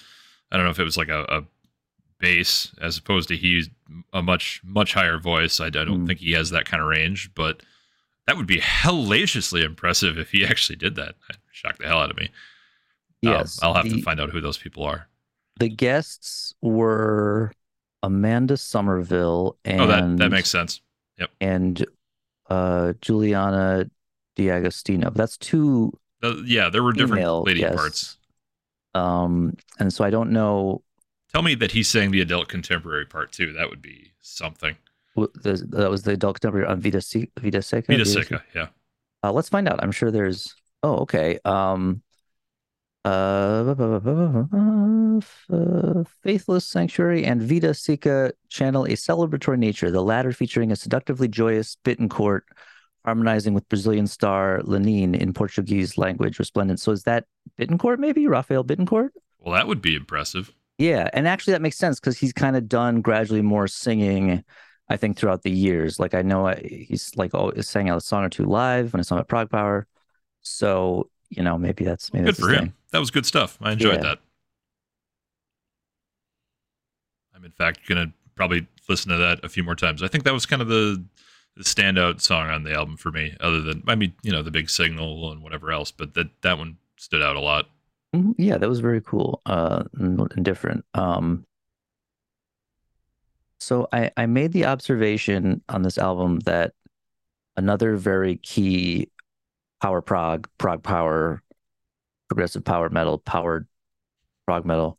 I 0.51 0.57
don't 0.57 0.65
know 0.67 0.71
if 0.71 0.79
it 0.79 0.85
was 0.85 0.99
like 0.99 1.09
a, 1.09 1.23
a 1.29 1.45
bass 2.19 2.75
as 2.83 2.99
opposed 2.99 3.29
to 3.29 3.37
he's 3.37 3.71
a 4.13 4.23
much 4.23 4.61
much 4.63 4.93
higher 4.95 5.19
voice. 5.19 5.59
I, 5.59 5.67
I 5.67 5.71
don't 5.71 6.05
Mm. 6.05 6.07
think 6.07 6.21
he 6.21 6.33
has 6.33 6.51
that 6.51 6.67
kind 6.67 6.83
of 6.83 6.89
range, 6.89 7.31
but 7.35 7.63
that 8.27 8.37
would 8.37 8.47
be 8.47 8.59
hellaciously 8.61 9.63
impressive 9.65 10.19
if 10.19 10.31
he 10.31 10.45
actually 10.47 10.77
did 10.77 10.95
that. 10.97 11.15
That 11.29 11.37
shocked 11.51 11.79
the 11.81 11.87
hell 11.87 12.01
out 12.01 12.11
of 12.11 12.17
me. 12.17 12.25
Um, 13.25 13.33
yes, 13.35 13.59
I'll 13.63 13.75
have 13.75 13.85
the- 13.85 13.97
to 13.97 14.03
find 14.03 14.21
out 14.21 14.31
who 14.31 14.41
those 14.41 14.59
people 14.59 14.85
are. 14.85 15.09
The 15.61 15.69
guests 15.69 16.55
were 16.63 17.53
Amanda 18.03 18.57
Somerville 18.57 19.57
and 19.65 19.81
Oh, 19.83 19.87
that 19.87 20.17
that 20.19 20.31
makes 20.31 20.51
sense. 20.51 20.81
Yep, 21.19 21.31
and 21.41 21.87
uh, 22.49 22.95
Juliana 23.01 23.89
D'Agostino. 24.37 25.11
That's 25.11 25.37
two 25.37 25.93
Uh, 26.23 26.37
yeah, 26.45 26.69
there 26.71 26.83
were 26.83 26.93
different 26.93 27.45
lady 27.45 27.61
guests. 27.61 27.77
parts. 27.77 28.19
Um, 28.95 29.57
and 29.79 29.93
so 29.93 30.05
I 30.05 30.11
don't 30.11 30.31
know. 30.33 30.83
Tell 31.33 31.43
me 31.43 31.55
that 31.57 31.73
he 31.73 31.83
sang 31.83 32.11
the 32.11 32.21
adult 32.21 32.49
contemporary 32.49 33.07
part 33.07 33.31
too. 33.33 33.53
That 33.53 33.69
would 33.71 33.83
be 33.83 34.13
something. 34.21 34.77
The- 35.17 35.67
That 35.71 35.91
was 35.91 36.03
the 36.03 36.13
adult 36.13 36.41
contemporary 36.41 36.67
on 36.67 36.81
Vita 36.81 37.01
Se- 37.01 37.31
Vida 37.41 37.63
Seca. 37.63 37.87
Vita 37.93 38.05
Se- 38.05 38.21
Sica, 38.21 38.43
yeah. 38.55 38.69
Uh, 39.23 39.33
let's 39.33 39.49
find 39.49 39.69
out. 39.69 39.83
I'm 39.83 39.93
sure 39.93 40.11
there's. 40.11 40.55
Oh, 40.83 40.97
okay. 40.99 41.39
Um, 41.45 42.03
uh, 43.05 43.75
uh, 45.53 46.05
Faithless 46.23 46.65
Sanctuary 46.65 47.25
and 47.25 47.43
Vida 47.43 47.75
Seca 47.75 48.33
channel 48.49 48.85
a 48.85 48.91
celebratory 48.91 49.59
nature, 49.59 49.91
the 49.91 50.03
latter 50.03 50.33
featuring 50.33 50.71
a 50.73 50.77
seductively 50.77 51.29
joyous 51.29 51.77
Bittencourt 51.85 52.43
harmonizing 53.05 53.53
with 53.55 53.69
Brazilian 53.69 54.07
star 54.07 54.61
Lenine 54.63 55.17
in 55.19 55.33
Portuguese 55.33 55.99
language 55.99 56.39
resplendent. 56.39 56.79
So 56.79 56.93
is 56.93 57.03
that 57.03 57.25
Bittencourt 57.59 57.99
maybe? 57.99 58.27
Rafael 58.29 58.65
Bittencourt? 58.65 59.09
Well, 59.41 59.55
that 59.55 59.67
would 59.67 59.83
be 59.83 59.97
impressive. 59.97 60.53
Yeah, 60.79 61.09
and 61.13 61.27
actually 61.27 61.53
that 61.53 61.63
makes 61.63 61.79
sense 61.79 61.99
because 61.99 62.17
he's 62.19 62.33
kind 62.33 62.57
of 62.57 62.69
done 62.69 63.01
gradually 63.01 63.43
more 63.43 63.67
singing, 63.67 64.45
I 64.93 64.97
think, 64.99 65.17
throughout 65.17 65.43
the 65.43 65.51
years. 65.51 65.99
Like 66.01 66.15
I 66.15 66.23
know 66.23 66.47
I, 66.47 66.57
he's 66.57 67.17
like 67.17 67.33
oh, 67.35 67.53
sang 67.61 67.89
out 67.91 67.99
a 67.99 68.01
song 68.01 68.25
or 68.25 68.29
two 68.31 68.45
live 68.45 68.93
when 68.93 69.01
it's 69.01 69.11
him 69.11 69.19
at 69.19 69.29
ProgPower. 69.29 69.85
So 70.43 71.11
you 71.31 71.43
know 71.43 71.59
maybe 71.59 71.85
that's 71.85 72.13
maybe 72.13 72.27
Good 72.27 72.37
that's 72.37 72.41
for 72.41 72.51
him. 72.53 72.61
thing. 72.67 72.75
That 72.93 72.99
was 73.01 73.11
good 73.11 73.27
stuff. 73.27 73.59
I 73.63 73.73
enjoyed 73.73 73.97
Yeah. 73.97 74.03
that. 74.03 74.19
I'm 77.35 77.45
in 77.45 77.51
fact 77.51 77.89
gonna 77.89 78.13
probably 78.35 78.67
listen 78.89 79.11
to 79.11 79.17
that 79.19 79.45
a 79.45 79.49
few 79.49 79.63
more 79.65 79.75
times. 79.77 80.03
I 80.03 80.09
think 80.09 80.25
that 80.25 80.33
was 80.33 80.47
kind 80.47 80.63
of 80.63 80.69
the, 80.69 81.03
the 81.57 81.65
standout 81.65 82.21
song 82.21 82.49
on 82.51 82.65
the 82.65 82.75
album 82.75 82.97
for 82.97 83.11
me. 83.11 83.37
Other 83.41 83.61
than 83.63 83.83
I 83.89 83.95
mean, 83.95 84.15
you 84.23 84.33
know, 84.33 84.43
the 84.43 84.51
big 84.51 84.71
signal 84.71 85.33
and 85.33 85.43
whatever 85.43 85.71
else, 85.73 85.91
but 85.91 86.15
that 86.15 86.29
that 86.43 86.59
one 86.59 86.77
stood 86.99 87.23
out 87.23 87.37
a 87.37 87.41
lot. 87.41 87.69
Mhm, 88.15 88.35
Yeah, 88.39 88.59
that 88.59 88.69
was 88.69 88.81
very 88.81 89.01
cool. 89.01 89.41
Uh, 89.47 89.85
and, 89.99 90.21
and 90.37 90.45
different. 90.45 90.85
Um, 90.95 91.47
so 93.63 93.89
I 93.93 94.11
I 94.17 94.27
made 94.27 94.53
the 94.53 94.67
observation 94.67 95.63
on 95.69 95.83
this 95.83 95.99
album 95.99 96.41
that 96.41 96.75
another 97.57 97.97
very 97.97 98.37
key 98.37 99.11
power 99.81 100.03
prog, 100.03 100.49
prog 100.59 100.83
power, 100.83 101.43
progressive 102.29 102.65
power 102.65 102.91
metal, 102.91 103.19
powered 103.19 103.69
prog 104.47 104.65
metal, 104.67 104.99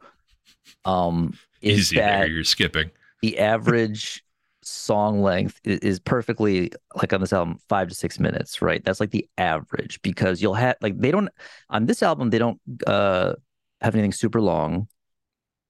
um, 0.85 1.37
is 1.61 1.93
Easy 1.93 1.95
there, 1.95 2.19
that 2.19 2.29
you're 2.29 2.43
skipping. 2.43 2.91
the 3.21 3.39
average 3.39 4.23
song 4.65 5.21
length 5.21 5.59
is 5.65 5.99
perfectly 5.99 6.71
like 6.95 7.11
on 7.11 7.19
this 7.19 7.33
album 7.33 7.57
five 7.67 7.89
to 7.89 7.95
six 7.95 8.17
minutes 8.17 8.61
right 8.61 8.83
that's 8.85 9.01
like 9.01 9.11
the 9.11 9.27
average 9.37 10.01
because 10.03 10.41
you'll 10.41 10.53
have 10.53 10.77
like 10.81 10.97
they 10.97 11.11
don't 11.11 11.27
on 11.69 11.85
this 11.85 12.01
album 12.01 12.29
they 12.29 12.39
don't 12.39 12.61
uh 12.87 13.33
have 13.81 13.93
anything 13.93 14.13
super 14.13 14.39
long 14.39 14.87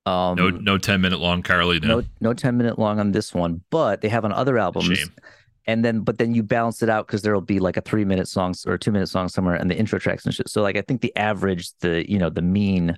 um 0.05 0.35
No 0.37 0.49
no 0.49 0.77
ten 0.77 1.01
minute 1.01 1.19
long 1.19 1.41
Carly, 1.41 1.79
no. 1.79 1.99
no 2.01 2.03
no 2.19 2.33
10 2.33 2.57
minute 2.57 2.77
long 2.77 2.99
on 2.99 3.11
this 3.11 3.33
one 3.33 3.61
but 3.69 4.01
they 4.01 4.09
have 4.09 4.25
on 4.25 4.31
other 4.33 4.57
albums 4.57 4.85
Shame. 4.97 5.07
and 5.65 5.83
then 5.85 6.01
but 6.01 6.17
then 6.17 6.33
you 6.35 6.43
balance 6.43 6.81
it 6.83 6.89
out 6.89 7.07
because 7.07 7.21
there'll 7.21 7.39
be 7.41 7.59
like 7.59 7.77
a 7.77 7.81
three 7.81 8.03
minute 8.05 8.27
song 8.27 8.53
or 8.67 8.73
a 8.73 8.79
two 8.79 8.91
minute 8.91 9.07
song 9.07 9.29
somewhere 9.29 9.55
and 9.55 9.71
the 9.71 9.77
intro 9.77 9.99
tracks 9.99 10.25
and 10.25 10.33
shit 10.33 10.49
so 10.49 10.61
like 10.61 10.75
i 10.75 10.81
think 10.81 11.01
the 11.01 11.15
average 11.15 11.71
the 11.79 12.09
you 12.11 12.17
know 12.19 12.29
the 12.29 12.41
mean 12.41 12.97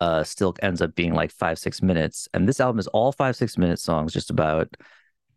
uh 0.00 0.22
still 0.22 0.54
ends 0.62 0.82
up 0.82 0.94
being 0.94 1.14
like 1.14 1.30
five 1.32 1.58
six 1.58 1.82
minutes 1.82 2.28
and 2.34 2.46
this 2.46 2.60
album 2.60 2.78
is 2.78 2.86
all 2.88 3.10
five 3.12 3.34
six 3.34 3.56
minute 3.56 3.78
songs 3.78 4.12
just 4.12 4.28
about 4.30 4.68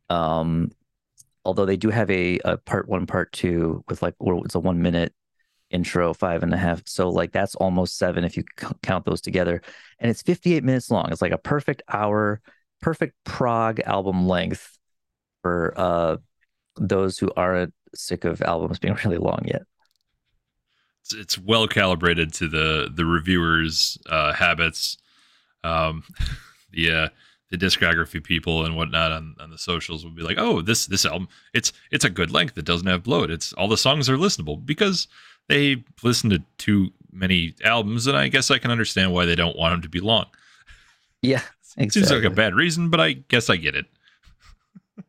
um 0.10 0.70
although 1.46 1.66
they 1.66 1.78
do 1.78 1.90
have 1.90 2.10
a, 2.12 2.38
a 2.46 2.58
part 2.58 2.88
one 2.88 3.06
part 3.06 3.32
two 3.32 3.84
with 3.88 4.02
like 4.02 4.14
where 4.20 4.38
it's 4.46 4.56
a 4.56 4.60
one 4.60 4.82
minute 4.82 5.14
intro 5.72 6.14
five 6.14 6.44
and 6.44 6.54
a 6.54 6.58
half. 6.58 6.82
So 6.86 7.10
like 7.10 7.32
that's 7.32 7.56
almost 7.56 7.98
seven 7.98 8.24
if 8.24 8.38
you 8.38 8.44
c- 8.60 8.68
count 8.84 9.06
those 9.06 9.22
together. 9.22 9.62
And 10.00 10.10
it's 10.10 10.22
58 10.22 10.64
minutes 10.64 10.92
long. 10.92 11.12
It's 11.12 11.22
like 11.22 11.32
a 11.32 11.38
perfect 11.38 11.82
hour 11.90 12.42
perfect 12.82 13.16
prog 13.24 13.80
album 13.82 14.28
length 14.28 14.78
for 15.44 15.74
uh 15.78 16.18
those 16.78 17.18
who 17.18 17.32
aren't 17.36 17.74
sick 17.94 18.26
of 18.26 18.42
albums 18.42 18.80
being 18.80 18.98
really 19.06 19.18
long 19.18 19.42
yet. 19.46 19.64
It's, 21.02 21.14
it's 21.14 21.38
well 21.38 21.68
calibrated 21.68 22.34
to 22.34 22.48
the 22.48 22.92
the 22.94 23.06
reviewers' 23.06 23.98
uh, 24.10 24.34
habits, 24.34 24.98
um, 25.64 26.04
the 26.72 26.92
uh, 26.92 27.10
the 27.50 27.58
discography 27.58 28.24
people 28.24 28.66
and 28.66 28.76
whatnot 28.78 29.12
on, 29.12 29.36
on 29.40 29.50
the 29.50 29.58
socials 29.58 30.04
will 30.04 30.12
be 30.12 30.22
like, 30.22 30.38
oh, 30.38 30.62
this 30.62 30.86
this 30.86 31.06
album, 31.06 31.28
it's 31.54 31.74
it's 31.92 32.06
a 32.06 32.10
good 32.10 32.32
length. 32.32 32.58
It 32.58 32.66
doesn't 32.66 32.88
have 32.88 33.04
bloat. 33.04 33.30
It's 33.30 33.52
all 33.54 33.68
the 33.68 33.78
songs 33.78 34.10
are 34.10 34.18
listenable. 34.18 34.64
Because 34.66 35.08
they 35.52 35.84
listen 36.04 36.30
to 36.32 36.42
too 36.58 36.92
many 37.12 37.54
albums, 37.64 38.08
and 38.08 38.18
I 38.18 38.28
guess 38.30 38.50
I 38.50 38.58
can 38.58 38.72
understand 38.72 39.14
why 39.14 39.26
they 39.26 39.36
don't 39.36 39.58
want 39.58 39.74
them 39.74 39.82
to 39.82 39.90
be 39.90 40.00
long. 40.00 40.26
yeah 41.22 41.42
It 41.78 41.94
seems 41.94 42.12
like 42.12 42.24
a 42.24 42.30
bad 42.30 42.56
reason, 42.56 42.90
but 42.90 43.00
I 43.00 43.14
guess 43.14 43.50
I 43.50 43.58
get 43.58 43.76
it. 43.76 43.86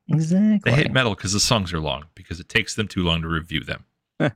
exactly 0.08 0.70
They 0.70 0.76
hate 0.76 0.92
metal 0.92 1.14
because 1.14 1.32
the 1.32 1.40
songs 1.40 1.72
are 1.72 1.80
long 1.80 2.04
because 2.14 2.40
it 2.40 2.48
takes 2.48 2.74
them 2.74 2.88
too 2.88 3.02
long 3.04 3.22
to 3.22 3.28
review 3.28 3.62
them. 3.64 3.84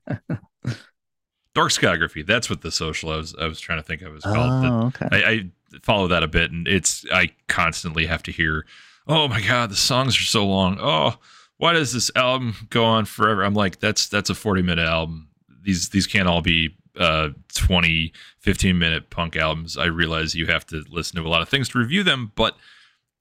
Dorkscography, 1.55 2.25
that's 2.27 2.51
what 2.51 2.61
the 2.61 2.71
social 2.71 3.11
I 3.11 3.17
was 3.17 3.35
I 3.41 3.47
was 3.47 3.59
trying 3.61 3.79
to 3.79 3.83
think 3.83 4.03
of 4.03 4.13
was 4.13 4.25
called. 4.25 4.65
Oh 4.67 4.87
okay 4.89 5.09
I, 5.11 5.31
I 5.31 5.51
follow 5.83 6.07
that 6.09 6.23
a 6.23 6.29
bit, 6.29 6.51
and 6.51 6.69
it's 6.69 7.07
I 7.13 7.31
constantly 7.49 8.05
have 8.07 8.23
to 8.25 8.33
hear, 8.33 8.67
"Oh 9.09 9.27
my 9.27 9.41
god, 9.41 9.71
the 9.71 9.77
songs 9.77 10.19
are 10.19 10.25
so 10.25 10.47
long. 10.47 10.77
Oh, 10.79 11.15
why 11.57 11.73
does 11.73 11.95
this 11.95 12.11
album 12.15 12.55
go 12.69 12.85
on 12.85 13.07
forever?" 13.07 13.43
I'm 13.43 13.55
like, 13.55 13.81
"That's 13.81 14.07
that's 14.07 14.29
a 14.29 14.35
40 14.35 14.61
minute 14.63 14.87
album. 14.87 15.29
These 15.67 15.91
these 15.91 16.07
can't 16.07 16.27
all 16.29 16.41
be 16.41 16.75
uh 16.99 17.29
20, 17.55 18.13
15 18.39 18.79
minute 18.79 19.11
punk 19.11 19.37
albums. 19.37 19.77
I 19.77 19.85
realize 19.87 20.35
you 20.35 20.47
have 20.47 20.65
to 20.69 20.83
listen 20.91 21.21
to 21.21 21.27
a 21.27 21.29
lot 21.29 21.43
of 21.43 21.49
things 21.51 21.69
to 21.71 21.79
review 21.79 22.03
them, 22.03 22.33
but 22.37 22.57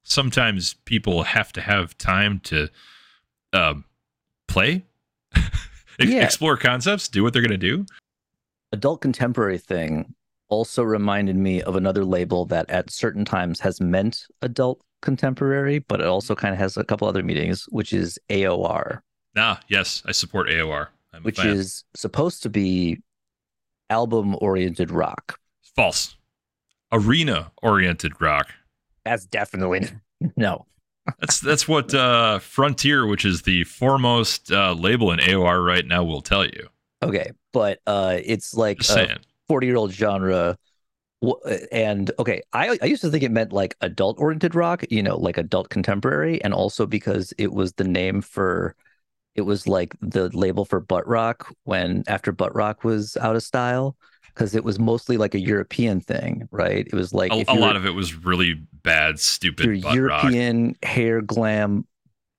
sometimes 0.04 0.76
people 0.86 1.24
have 1.24 1.52
to 1.54 1.62
have 1.62 1.98
time 1.98 2.40
to 2.46 2.70
um, 3.52 3.84
play." 4.48 4.86
Yeah. 5.98 6.26
Explore 6.26 6.58
concepts, 6.58 7.08
do 7.08 7.24
what 7.24 7.32
they're 7.32 7.42
gonna 7.42 7.58
do. 7.58 7.86
adult 8.74 9.00
contemporary 9.00 9.58
thing 9.58 10.14
also 10.50 10.84
reminded 10.84 11.38
me 11.38 11.62
of 11.62 11.78
another 11.78 12.04
label 12.04 12.44
that 12.48 12.70
at 12.70 12.92
certain 12.92 13.24
times 13.24 13.62
has 13.62 13.80
meant 13.80 14.28
adult 14.42 14.82
contemporary, 15.02 15.80
but 15.80 16.02
it 16.02 16.06
also 16.06 16.36
kind 16.36 16.54
of 16.54 16.60
has 16.60 16.76
a 16.76 16.84
couple 16.84 17.08
other 17.08 17.24
meanings, 17.24 17.64
which 17.70 17.94
is 17.94 18.20
AOR, 18.30 19.00
Ah, 19.38 19.62
yes, 19.70 20.04
I 20.06 20.12
support 20.12 20.50
AOR. 20.50 20.88
I'm 21.16 21.24
which 21.24 21.44
is 21.44 21.84
supposed 21.96 22.44
to 22.44 22.50
be 22.50 23.02
album 23.90 24.36
oriented 24.42 24.92
rock. 24.92 25.40
false. 25.76 26.16
Arena 26.92 27.52
oriented 27.62 28.22
rock. 28.22 28.50
That's 29.04 29.26
definitely 29.26 29.90
no. 30.38 30.66
That's 31.20 31.40
that's 31.40 31.68
what 31.68 31.94
uh, 31.94 32.40
Frontier, 32.40 33.06
which 33.06 33.26
is 33.26 33.44
the 33.44 33.64
foremost 33.66 34.52
uh, 34.52 34.74
label 34.74 35.12
in 35.12 35.20
AOR 35.20 35.64
right 35.66 35.86
now, 35.86 36.04
will 36.04 36.22
tell 36.22 36.46
you. 36.46 36.70
Okay, 37.04 37.32
but 37.54 37.80
uh, 37.86 38.18
it's 38.24 38.56
like 38.56 38.82
40 39.48 39.68
year 39.68 39.76
old 39.76 39.92
genre. 39.92 40.58
And 41.72 42.12
okay, 42.20 42.42
I, 42.54 42.78
I 42.82 42.86
used 42.86 43.02
to 43.02 43.10
think 43.10 43.24
it 43.24 43.32
meant 43.32 43.54
like 43.54 43.76
adult 43.82 44.20
oriented 44.20 44.54
rock, 44.56 44.84
you 44.90 45.02
know, 45.02 45.18
like 45.18 45.38
adult 45.38 45.70
contemporary, 45.70 46.44
and 46.44 46.54
also 46.54 46.86
because 46.86 47.34
it 47.38 47.54
was 47.54 47.74
the 47.74 47.84
name 47.84 48.22
for, 48.22 48.76
it 49.36 49.42
was 49.42 49.68
like 49.68 49.96
the 50.02 50.30
label 50.36 50.66
for 50.66 50.80
butt 50.80 51.08
rock 51.08 51.54
when 51.64 52.04
after 52.08 52.32
butt 52.32 52.56
rock 52.56 52.84
was 52.84 53.18
out 53.18 53.36
of 53.36 53.44
style, 53.44 53.96
because 54.34 54.56
it 54.56 54.64
was 54.64 54.80
mostly 54.80 55.18
like 55.18 55.36
a 55.36 55.40
European 55.40 56.00
thing, 56.02 56.48
right? 56.52 56.88
It 56.88 56.94
was 56.94 57.14
like 57.14 57.32
A, 57.32 57.40
if 57.42 57.50
a 57.50 57.54
lot 57.54 57.76
of 57.76 57.86
it 57.86 57.92
was 57.92 58.16
really 58.16 58.54
bad, 58.84 59.20
stupid 59.20 59.66
you're 59.66 60.08
rock. 60.08 60.24
European 60.34 60.76
hair 60.84 61.22
glam 61.22 61.86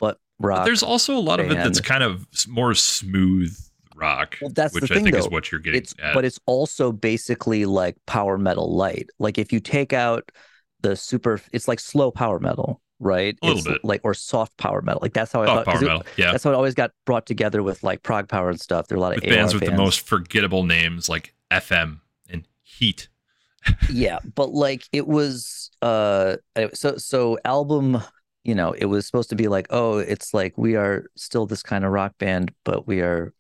butt 0.01 0.19
But 0.39 0.47
rock. 0.47 0.65
there's 0.65 0.83
also 0.83 1.17
a 1.17 1.21
lot 1.21 1.41
of 1.41 1.51
it 1.51 1.63
that's 1.63 1.81
kind 1.81 2.03
of 2.03 2.27
more 2.49 2.75
smooth 2.75 3.57
rock, 3.95 4.37
Well, 4.41 4.51
that's 4.51 4.79
the 4.79 4.81
which 4.83 4.91
I 4.91 4.95
thing, 4.95 5.05
think 5.05 5.17
is 5.17 5.25
though. 5.25 5.31
what 5.31 5.51
you're 5.51 5.61
getting 5.61 5.79
it's 5.81 5.95
at. 5.99 6.15
but 6.15 6.25
it's 6.25 6.39
also 6.47 6.93
basically 6.93 7.65
like 7.65 7.97
power 8.07 8.39
metal 8.39 8.75
light 8.75 9.11
like 9.19 9.39
if 9.39 9.53
you 9.53 9.61
take 9.61 9.93
out 9.93 10.31
the 10.83 10.95
super 10.97 11.41
it's 11.53 11.67
like 11.69 11.81
slow 11.81 12.11
power 12.11 12.39
metal 12.39 12.81
right 12.99 13.37
A 13.43 13.47
little 13.47 13.59
It's 13.59 13.69
bit. 13.69 13.85
like 13.85 14.01
or 14.05 14.15
soft 14.15 14.57
power 14.57 14.81
metal 14.83 15.01
like 15.03 15.13
that's 15.13 15.31
how 15.33 15.43
i 15.43 15.47
thought 15.47 15.67
power 15.67 15.77
it- 15.77 15.87
metal. 15.87 16.07
Yeah. 16.17 16.33
that's 16.33 16.45
how 16.45 16.51
it 16.51 16.55
always 16.55 16.75
got 16.75 16.93
brought 17.05 17.27
together 17.27 17.63
with 17.63 17.83
like 17.83 18.03
prog 18.03 18.29
power 18.29 18.49
and 18.49 18.61
stuff 18.61 18.89
there 18.89 18.97
are 18.97 18.99
a 18.99 19.03
lot 19.03 19.17
of 19.17 19.23
With 19.23 19.31
bands 19.35 19.53
AOR 19.53 19.61
with 19.61 19.71
the 19.71 19.77
most 19.77 20.01
forgettable 20.01 20.63
names 20.63 21.09
like 21.09 21.35
FM 21.51 22.01
and 22.31 22.47
Heat. 22.63 23.09
yeah 23.91 24.19
but 24.35 24.51
like 24.53 24.85
it 24.93 25.07
was 25.07 25.71
uh 25.83 26.37
so 26.73 26.97
so 26.97 27.39
album 27.45 28.01
you 28.45 28.55
know 28.55 28.73
it 28.73 28.87
was 28.87 29.05
supposed 29.07 29.29
to 29.31 29.37
be 29.37 29.49
like 29.49 29.67
oh 29.71 29.99
it's 29.99 30.33
like 30.33 30.57
we 30.57 30.77
are 30.77 31.05
still 31.17 31.47
this 31.47 31.63
kind 31.63 31.85
of 31.85 31.91
rock 31.91 32.17
band 32.19 32.53
but 32.65 32.87
we 32.87 33.01
are 33.01 33.35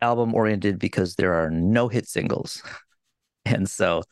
album 0.00 0.32
oriented 0.34 0.78
because 0.78 1.16
there 1.16 1.34
are 1.34 1.50
no 1.50 1.88
hit 1.88 2.08
singles 2.08 2.62
and 3.44 3.68
so 3.68 4.02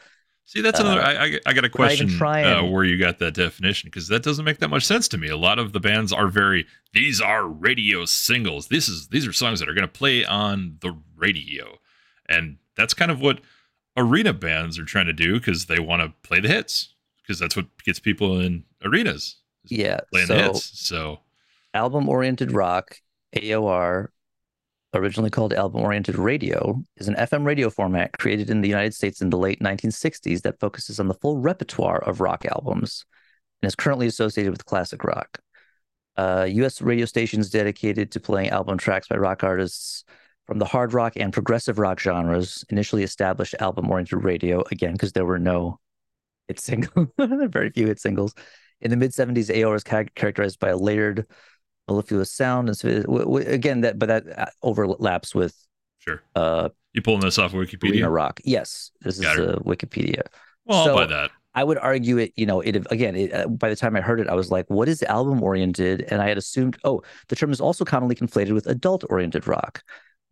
See, 0.46 0.60
that's 0.60 0.80
Uh, 0.80 0.84
another. 0.84 1.02
I, 1.02 1.24
I, 1.24 1.40
I 1.46 1.52
got 1.52 1.64
a 1.64 1.70
we're 1.76 1.84
not 1.84 1.92
even 1.92 2.08
question 2.08 2.44
uh, 2.44 2.62
where 2.64 2.84
you 2.84 2.98
got 2.98 3.18
that 3.18 3.34
definition 3.34 3.88
because 3.88 4.08
that 4.08 4.22
doesn't 4.22 4.44
make 4.44 4.58
that 4.58 4.68
much 4.68 4.84
sense 4.84 5.08
to 5.08 5.18
me. 5.18 5.28
A 5.28 5.36
lot 5.36 5.58
of 5.58 5.72
the 5.72 5.80
bands 5.80 6.12
are 6.12 6.28
very. 6.28 6.66
These 6.92 7.20
are 7.20 7.46
radio 7.46 8.04
singles. 8.04 8.68
This 8.68 8.88
is 8.88 9.08
these 9.08 9.26
are 9.26 9.32
songs 9.32 9.58
that 9.60 9.68
are 9.68 9.74
going 9.74 9.82
to 9.86 9.88
play 9.92 10.24
on 10.24 10.78
the 10.80 10.96
radio, 11.16 11.78
and 12.28 12.58
that's 12.76 12.94
kind 12.94 13.10
of 13.10 13.20
what 13.20 13.40
arena 13.96 14.32
bands 14.32 14.78
are 14.78 14.84
trying 14.84 15.06
to 15.06 15.12
do 15.12 15.34
because 15.34 15.66
they 15.66 15.78
want 15.80 16.02
to 16.02 16.12
play 16.28 16.38
the 16.40 16.48
hits 16.48 16.94
because 17.22 17.38
that's 17.38 17.56
what 17.56 17.66
gets 17.82 17.98
people 17.98 18.38
in 18.40 18.62
arenas 18.84 19.36
yeah 19.64 19.98
playing 20.12 20.26
so 20.26 20.34
hits. 20.36 20.78
So 20.78 21.20
album 21.74 22.08
oriented 22.08 22.52
rock 22.52 23.00
aor 23.34 24.08
originally 24.94 25.30
called 25.30 25.52
album 25.52 25.82
oriented 25.82 26.16
radio 26.16 26.82
is 26.96 27.08
an 27.08 27.14
fm 27.16 27.44
radio 27.44 27.68
format 27.68 28.16
created 28.18 28.48
in 28.48 28.62
the 28.62 28.68
united 28.68 28.94
states 28.94 29.20
in 29.20 29.30
the 29.30 29.36
late 29.36 29.60
1960s 29.60 30.42
that 30.42 30.58
focuses 30.58 30.98
on 30.98 31.08
the 31.08 31.14
full 31.14 31.36
repertoire 31.38 32.02
of 32.04 32.20
rock 32.20 32.46
albums 32.46 33.04
and 33.62 33.68
is 33.68 33.74
currently 33.74 34.06
associated 34.06 34.50
with 34.50 34.64
classic 34.64 35.04
rock. 35.04 35.38
Uh, 36.16 36.46
us 36.48 36.80
radio 36.80 37.04
stations 37.04 37.50
dedicated 37.50 38.10
to 38.10 38.20
playing 38.20 38.50
album 38.50 38.78
tracks 38.78 39.08
by 39.08 39.16
rock 39.16 39.44
artists 39.44 40.04
from 40.46 40.58
the 40.58 40.64
hard 40.64 40.94
rock 40.94 41.14
and 41.16 41.32
progressive 41.32 41.78
rock 41.78 42.00
genres 42.00 42.64
initially 42.70 43.02
established 43.02 43.54
album 43.60 43.90
oriented 43.90 44.22
radio 44.24 44.62
again 44.70 44.92
because 44.92 45.12
there 45.12 45.26
were 45.26 45.38
no 45.38 45.78
hit 46.48 46.60
singles 46.60 47.08
very 47.18 47.70
few 47.70 47.86
hit 47.86 48.00
singles. 48.00 48.32
In 48.80 48.90
the 48.90 48.96
mid 48.96 49.10
70s 49.10 49.54
AOR 49.54 49.84
char- 49.86 50.06
characterized 50.14 50.58
by 50.58 50.68
a 50.68 50.76
layered 50.76 51.26
mellifluous 51.88 52.32
sound 52.32 52.68
and 52.68 52.76
so 52.76 52.88
w- 53.02 53.24
w- 53.24 53.48
again 53.48 53.82
that 53.82 53.98
but 53.98 54.06
that 54.06 54.38
uh, 54.38 54.46
overlaps 54.62 55.34
with 55.34 55.54
sure, 55.98 56.22
uh 56.34 56.68
you 56.92 57.02
pulling 57.02 57.20
this 57.20 57.38
off 57.38 57.54
arena 57.54 57.66
Wikipedia? 57.66 58.12
rock 58.12 58.40
yes 58.44 58.90
this 59.02 59.16
is 59.18 59.22
Got 59.22 59.38
it. 59.38 59.48
uh, 59.48 59.58
wikipedia 59.60 60.22
Well, 60.64 60.84
So- 60.84 60.94
buy 60.96 61.06
that. 61.06 61.30
i 61.54 61.62
would 61.62 61.78
argue 61.78 62.18
it 62.18 62.32
you 62.36 62.44
know 62.46 62.60
it 62.60 62.74
again 62.90 63.14
it, 63.14 63.32
uh, 63.32 63.46
by 63.48 63.68
the 63.68 63.76
time 63.76 63.94
i 63.96 64.00
heard 64.00 64.18
it 64.20 64.28
i 64.28 64.34
was 64.34 64.50
like 64.50 64.68
what 64.68 64.88
is 64.88 65.02
album 65.04 65.42
oriented 65.42 66.02
and 66.10 66.20
i 66.20 66.28
had 66.28 66.38
assumed 66.38 66.76
oh 66.84 67.02
the 67.28 67.36
term 67.36 67.52
is 67.52 67.60
also 67.60 67.84
commonly 67.84 68.14
conflated 68.16 68.52
with 68.52 68.66
adult 68.66 69.04
oriented 69.10 69.46
rock 69.46 69.82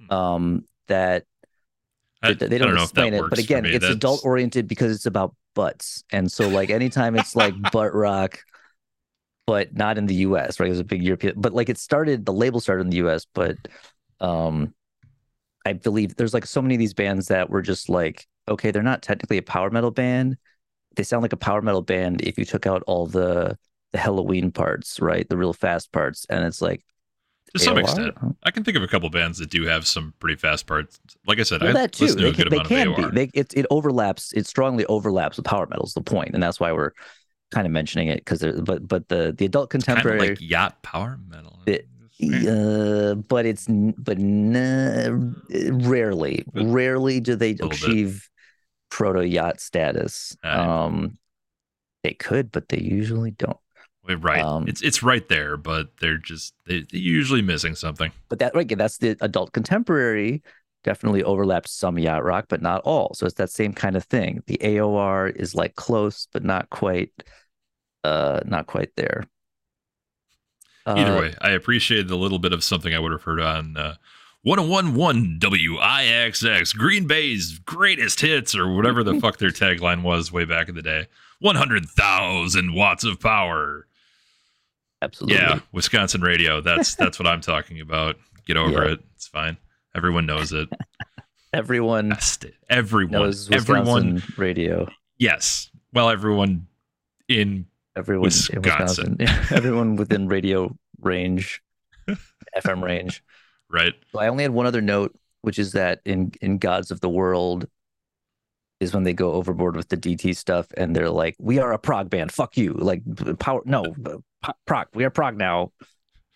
Hmm. 0.00 0.12
um 0.12 0.64
that 0.88 1.24
I, 2.20 2.32
they, 2.32 2.48
they 2.48 2.58
don't, 2.58 2.68
don't 2.68 2.76
know 2.76 2.82
if 2.82 2.92
that 2.94 3.06
explain 3.06 3.14
it 3.24 3.30
but 3.30 3.38
again 3.38 3.64
it's 3.66 3.84
adult 3.84 4.24
oriented 4.24 4.66
because 4.66 4.90
it's 4.96 5.06
about 5.06 5.36
butts 5.54 6.02
and 6.10 6.32
so 6.32 6.48
like 6.48 6.70
anytime 6.70 7.14
it's 7.16 7.36
like 7.36 7.54
butt 7.72 7.94
rock 7.94 8.40
but 9.46 9.74
not 9.74 9.98
in 9.98 10.06
the 10.06 10.14
us 10.16 10.58
right 10.60 10.66
it 10.66 10.70
was 10.70 10.80
a 10.80 10.84
big 10.84 11.02
european 11.02 11.34
but 11.36 11.52
like 11.52 11.68
it 11.68 11.78
started 11.78 12.24
the 12.26 12.32
label 12.32 12.60
started 12.60 12.82
in 12.82 12.90
the 12.90 12.98
us 12.98 13.26
but 13.34 13.56
um 14.20 14.74
i 15.64 15.72
believe 15.72 16.16
there's 16.16 16.34
like 16.34 16.46
so 16.46 16.62
many 16.62 16.74
of 16.74 16.78
these 16.78 16.94
bands 16.94 17.28
that 17.28 17.50
were 17.50 17.62
just 17.62 17.88
like 17.88 18.26
okay 18.48 18.70
they're 18.70 18.82
not 18.82 19.02
technically 19.02 19.38
a 19.38 19.42
power 19.42 19.70
metal 19.70 19.90
band 19.90 20.36
they 20.96 21.02
sound 21.02 21.22
like 21.22 21.32
a 21.32 21.36
power 21.38 21.62
metal 21.62 21.82
band 21.82 22.22
if 22.22 22.38
you 22.38 22.44
took 22.44 22.66
out 22.66 22.82
all 22.86 23.06
the 23.06 23.56
the 23.92 23.98
Helloween 23.98 24.52
parts 24.52 25.00
right 25.00 25.28
the 25.28 25.36
real 25.36 25.52
fast 25.52 25.92
parts 25.92 26.26
and 26.30 26.44
it's 26.44 26.62
like 26.62 26.84
to 27.52 27.60
some 27.60 27.78
extent. 27.78 28.14
I 28.42 28.50
can 28.50 28.64
think 28.64 28.76
of 28.76 28.82
a 28.82 28.88
couple 28.88 29.08
bands 29.10 29.38
that 29.38 29.50
do 29.50 29.64
have 29.66 29.86
some 29.86 30.14
pretty 30.18 30.36
fast 30.36 30.66
parts. 30.66 30.98
Like 31.26 31.38
I 31.38 31.44
said, 31.44 31.62
Well, 31.62 31.70
I 31.70 31.72
that 31.72 31.92
too. 31.92 32.14
to 32.16 32.22
They 32.22 32.30
a 32.30 32.32
can, 32.32 32.44
good 32.44 32.48
they 32.48 32.60
amount 32.60 32.68
can 32.68 32.92
be. 32.92 33.10
They, 33.10 33.30
it 33.32 33.54
it 33.54 33.66
overlaps. 33.70 34.32
It 34.32 34.46
strongly 34.46 34.84
overlaps 34.86 35.36
with 35.36 35.46
power 35.46 35.66
metal's 35.66 35.94
the 35.94 36.02
point, 36.02 36.34
and 36.34 36.42
that's 36.42 36.60
why 36.60 36.72
we're 36.72 36.92
kind 37.54 37.66
of 37.66 37.72
mentioning 37.72 38.08
it 38.08 38.16
because 38.16 38.42
but 38.62 38.86
but 38.86 39.08
the 39.08 39.32
the 39.36 39.44
adult 39.46 39.74
It's 39.74 39.84
kind 39.84 39.98
of 39.98 40.02
contemporary, 40.02 40.30
like 40.30 40.40
yacht 40.40 40.82
power 40.82 41.18
metal. 41.28 41.60
It- 41.66 41.88
uh, 42.22 43.14
but 43.16 43.44
it's 43.44 43.66
but 43.68 44.18
n- 44.18 45.34
rarely 45.82 46.44
But- 46.52 46.66
rarely 46.66 47.20
do 47.20 47.34
they 47.34 47.50
achieve 47.60 48.28
proto 48.88 49.26
yacht 49.26 49.60
status. 49.60 50.36
Know. 50.44 50.50
Um, 50.50 51.18
they 52.04 52.14
could, 52.14 52.52
but 52.52 52.68
they 52.68 52.78
usually 52.78 53.32
don't. 53.32 53.56
Right. 54.06 54.42
um, 54.44 54.68
it's 54.68 54.82
it's 54.82 55.02
right 55.02 55.26
there, 55.28 55.56
but 55.56 55.96
they're 55.98 56.18
just 56.18 56.54
they, 56.66 56.80
they're 56.82 57.00
usually 57.00 57.40
missing 57.42 57.74
something. 57.74 58.12
But 58.28 58.38
that 58.38 58.54
right, 58.54 58.68
that's 58.68 58.98
the 58.98 59.16
adult 59.20 59.52
contemporary. 59.52 60.42
Definitely 60.84 61.24
overlaps 61.24 61.72
some 61.72 61.98
yacht 61.98 62.22
rock, 62.22 62.44
but 62.48 62.60
not 62.60 62.82
all. 62.82 63.14
So 63.14 63.24
it's 63.26 63.36
that 63.36 63.50
same 63.50 63.72
kind 63.72 63.96
of 63.96 64.04
thing. 64.04 64.42
The 64.46 64.58
AOR 64.62 65.34
is 65.34 65.54
like 65.54 65.74
close, 65.76 66.28
but 66.32 66.44
not 66.44 66.68
quite, 66.68 67.10
uh, 68.04 68.40
not 68.44 68.66
quite 68.66 68.94
there. 68.96 69.24
Either 70.86 71.16
Uh, 71.16 71.20
way, 71.20 71.34
I 71.40 71.50
appreciate 71.50 72.08
the 72.08 72.16
little 72.16 72.38
bit 72.38 72.52
of 72.52 72.62
something 72.62 72.94
I 72.94 72.98
would 72.98 73.12
have 73.12 73.22
heard 73.22 73.40
on 73.40 73.76
uh, 73.76 73.94
1011 74.42 75.38
WIXX, 75.40 76.76
Green 76.76 77.06
Bay's 77.06 77.58
greatest 77.60 78.20
hits, 78.20 78.54
or 78.54 78.74
whatever 78.74 79.02
the 79.02 79.18
fuck 79.18 79.38
their 79.38 79.48
tagline 79.50 80.02
was 80.02 80.30
way 80.30 80.44
back 80.44 80.68
in 80.68 80.74
the 80.74 80.82
day. 80.82 81.06
100,000 81.40 82.74
watts 82.74 83.04
of 83.04 83.18
power. 83.20 83.86
absolutely. 85.02 85.36
Yeah, 85.38 85.60
Wisconsin 85.72 86.20
radio. 86.20 86.60
That's 86.60 86.94
that's 86.96 87.18
what 87.18 87.26
I'm 87.26 87.40
talking 87.40 87.80
about. 87.80 88.16
Get 88.46 88.56
over 88.58 88.84
Yeah. 88.86 88.92
it. 88.92 89.00
It's 89.16 89.26
fine. 89.26 89.56
Everyone 89.94 90.26
knows 90.26 90.52
it. 90.52 90.68
Everyone 91.54 92.10
Best. 92.10 92.44
Everyone. 92.68 93.12
knows 93.12 93.50
Everyone. 93.50 94.14
Wisconsin 94.14 94.34
radio. 94.36 94.88
Yes. 95.18 95.70
Well, 95.92 96.10
everyone 96.10 96.66
in 97.28 97.66
Everyone 97.96 98.30
in 98.52 98.62
Wisconsin. 98.62 99.16
Wisconsin. 99.18 99.46
Everyone 99.56 99.96
within 99.96 100.26
radio 100.28 100.76
range, 101.00 101.62
FM 102.56 102.82
range. 102.82 103.22
right. 103.70 103.94
So 104.12 104.18
I 104.18 104.28
only 104.28 104.42
had 104.42 104.52
one 104.52 104.66
other 104.66 104.80
note, 104.80 105.14
which 105.42 105.58
is 105.58 105.72
that 105.72 106.00
in 106.04 106.32
in 106.40 106.58
Gods 106.58 106.90
of 106.90 107.00
the 107.00 107.08
World 107.08 107.66
is 108.80 108.92
when 108.92 109.04
they 109.04 109.12
go 109.12 109.32
overboard 109.32 109.76
with 109.76 109.88
the 109.88 109.96
DT 109.96 110.36
stuff 110.36 110.66
and 110.76 110.94
they're 110.94 111.08
like, 111.10 111.36
"We 111.38 111.58
are 111.60 111.72
a 111.72 111.78
prog 111.78 112.10
band. 112.10 112.32
Fuck 112.32 112.56
you." 112.56 112.72
Like 112.74 113.02
power. 113.38 113.62
No, 113.64 113.84
prog. 114.66 114.88
We 114.94 115.04
are 115.04 115.10
prog 115.10 115.36
now. 115.36 115.70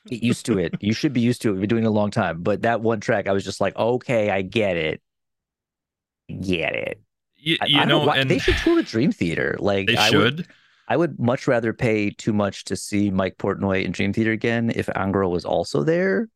Get 0.07 0.23
used 0.23 0.47
to 0.47 0.59
it. 0.59 0.75
You 0.81 0.95
should 0.95 1.13
be 1.13 1.21
used 1.21 1.43
to 1.43 1.49
it. 1.49 1.53
We've 1.53 1.61
been 1.63 1.69
doing 1.69 1.85
it 1.85 1.89
a 1.89 1.91
long 1.91 2.11
time. 2.13 2.43
But 2.43 2.63
that 2.63 2.81
one 2.81 3.01
track, 3.01 3.27
I 3.27 3.33
was 3.33 3.45
just 3.45 3.61
like, 3.61 3.77
"Okay, 3.77 4.31
I 4.31 4.43
get 4.43 4.77
it. 4.77 5.03
Get 6.29 6.75
it." 6.75 7.01
You, 7.37 7.57
you 7.67 7.79
I 7.79 7.85
don't 7.85 7.89
know, 7.89 8.07
why- 8.07 8.19
and 8.19 8.31
they 8.31 8.39
should 8.39 8.57
tour 8.59 8.79
a 8.79 8.83
Dream 8.83 9.13
Theater. 9.13 9.57
Like 9.59 9.87
they 9.89 9.97
I 9.97 10.09
should. 10.11 10.37
Would, 10.39 10.47
I 10.89 10.97
would 10.97 11.21
much 11.21 11.47
rather 11.47 11.75
pay 11.75 12.11
too 12.11 12.33
much 12.33 12.65
to 12.65 12.77
see 12.77 13.11
Mike 13.11 13.37
Portnoy 13.37 13.85
in 13.85 13.93
Dream 13.93 14.13
Theater 14.13 14.33
again 14.33 14.73
if 14.75 14.87
Angra 14.87 15.31
was 15.31 15.45
also 15.45 15.85
there. 15.85 16.29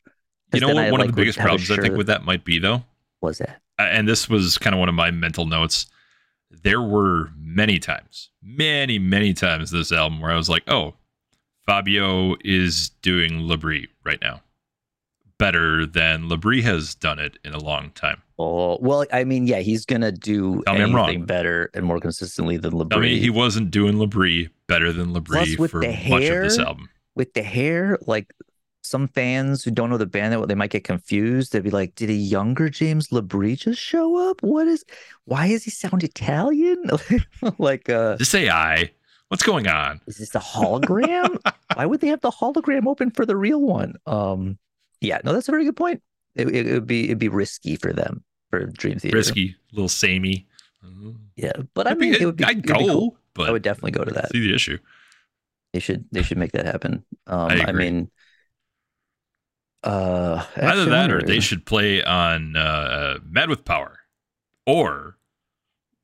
You 0.52 0.60
know 0.60 0.68
what? 0.68 0.90
One 0.90 1.00
like, 1.00 1.08
of 1.08 1.16
the 1.16 1.20
biggest 1.22 1.38
problems 1.38 1.70
I 1.70 1.76
think 1.76 1.96
with 1.96 2.08
that 2.08 2.24
might 2.24 2.44
be 2.44 2.58
though, 2.58 2.84
was 3.22 3.38
that 3.38 3.62
uh, 3.78 3.84
and 3.84 4.06
this 4.06 4.28
was 4.28 4.58
kind 4.58 4.74
of 4.74 4.80
one 4.80 4.90
of 4.90 4.94
my 4.94 5.10
mental 5.10 5.46
notes. 5.46 5.86
There 6.50 6.82
were 6.82 7.30
many 7.38 7.78
times, 7.78 8.28
many, 8.42 8.98
many 8.98 9.32
times 9.32 9.70
this 9.70 9.90
album 9.90 10.20
where 10.20 10.30
I 10.30 10.36
was 10.36 10.50
like, 10.50 10.64
"Oh, 10.68 10.94
Fabio 11.66 12.36
is 12.44 12.90
doing 13.00 13.48
LaBrie 13.48 13.86
right 14.04 14.20
now, 14.20 14.42
better 15.38 15.86
than 15.86 16.28
LaBrie 16.28 16.62
has 16.62 16.94
done 16.94 17.18
it 17.18 17.38
in 17.42 17.54
a 17.54 17.58
long 17.58 17.90
time." 17.92 18.20
Oh 18.44 18.76
well, 18.80 19.06
I 19.12 19.22
mean, 19.22 19.46
yeah, 19.46 19.60
he's 19.60 19.86
gonna 19.86 20.10
do 20.10 20.64
Tell 20.66 20.74
I'm 20.74 20.92
wrong. 20.92 21.08
anything 21.08 21.26
better 21.26 21.70
and 21.74 21.86
more 21.86 22.00
consistently 22.00 22.56
than 22.56 22.72
LeBron. 22.72 22.96
I 22.96 23.00
mean, 23.00 23.22
he 23.22 23.30
wasn't 23.30 23.70
doing 23.70 23.94
LaBrie 23.94 24.50
better 24.66 24.92
than 24.92 25.12
Plus, 25.12 25.48
LaBrie 25.48 25.58
with 25.60 25.70
for 25.70 25.80
the 25.80 25.88
much 26.08 26.24
of 26.24 26.42
this 26.42 26.56
hair, 26.56 26.66
album. 26.66 26.88
with 27.14 27.34
the 27.34 27.42
hair, 27.42 27.98
like 28.08 28.34
some 28.82 29.06
fans 29.06 29.62
who 29.62 29.70
don't 29.70 29.90
know 29.90 29.96
the 29.96 30.06
band, 30.06 30.32
that 30.32 30.48
they 30.48 30.56
might 30.56 30.70
get 30.70 30.82
confused. 30.82 31.52
They'd 31.52 31.62
be 31.62 31.70
like, 31.70 31.94
"Did 31.94 32.10
a 32.10 32.14
younger 32.14 32.68
James 32.68 33.10
LaBrie 33.10 33.56
just 33.56 33.80
show 33.80 34.28
up? 34.28 34.42
What 34.42 34.66
is? 34.66 34.84
Why 35.24 35.46
does 35.46 35.62
he 35.62 35.70
sound 35.70 36.02
Italian? 36.02 36.82
like, 37.58 37.88
uh, 37.90 38.16
Just 38.16 38.32
say 38.32 38.48
I. 38.48 38.90
What's 39.28 39.44
going 39.44 39.68
on? 39.68 40.00
is 40.08 40.18
this 40.18 40.34
a 40.34 40.40
hologram? 40.40 41.38
Why 41.74 41.86
would 41.86 42.00
they 42.00 42.08
have 42.08 42.22
the 42.22 42.32
hologram 42.32 42.88
open 42.88 43.12
for 43.12 43.24
the 43.24 43.36
real 43.36 43.60
one? 43.60 43.94
Um, 44.04 44.58
yeah, 45.00 45.20
no, 45.24 45.32
that's 45.32 45.46
a 45.48 45.52
very 45.52 45.64
good 45.64 45.76
point. 45.76 46.02
It, 46.34 46.48
it, 46.48 46.72
would 46.72 46.86
be 46.86 47.04
it'd 47.04 47.18
be 47.18 47.28
risky 47.28 47.76
for 47.76 47.92
them 47.92 48.24
for 48.52 48.66
Dream 48.66 48.98
Theater. 48.98 49.16
Risky, 49.16 49.56
little 49.72 49.88
samey. 49.88 50.46
yeah, 51.36 51.52
but 51.72 51.86
I 51.86 51.92
It'd 51.92 52.00
be- 52.00 52.10
mean, 52.10 52.20
it 52.20 52.26
would 52.26 52.36
be. 52.36 52.44
I'd 52.44 52.50
it'd 52.58 52.62
be 52.64 52.68
go, 52.68 52.78
cool. 52.92 53.18
but 53.34 53.48
I 53.48 53.52
would 53.52 53.62
definitely 53.62 53.92
go 53.92 54.04
to 54.04 54.12
that. 54.12 54.30
see 54.30 54.46
the 54.46 54.54
issue. 54.54 54.76
They 55.72 55.80
should 55.80 56.04
they 56.12 56.22
should 56.22 56.36
make 56.36 56.52
that 56.52 56.66
happen. 56.66 57.02
Um, 57.26 57.50
I 57.50 57.64
I, 57.68 57.72
mean, 57.72 58.10
uh, 59.84 60.44
Either 60.56 60.84
that, 60.86 61.10
or 61.10 61.22
they 61.22 61.40
should 61.40 61.64
play 61.64 62.02
on 62.02 62.56
uh, 62.56 63.18
Mad 63.24 63.48
with 63.48 63.64
Power, 63.64 64.00
or 64.66 65.16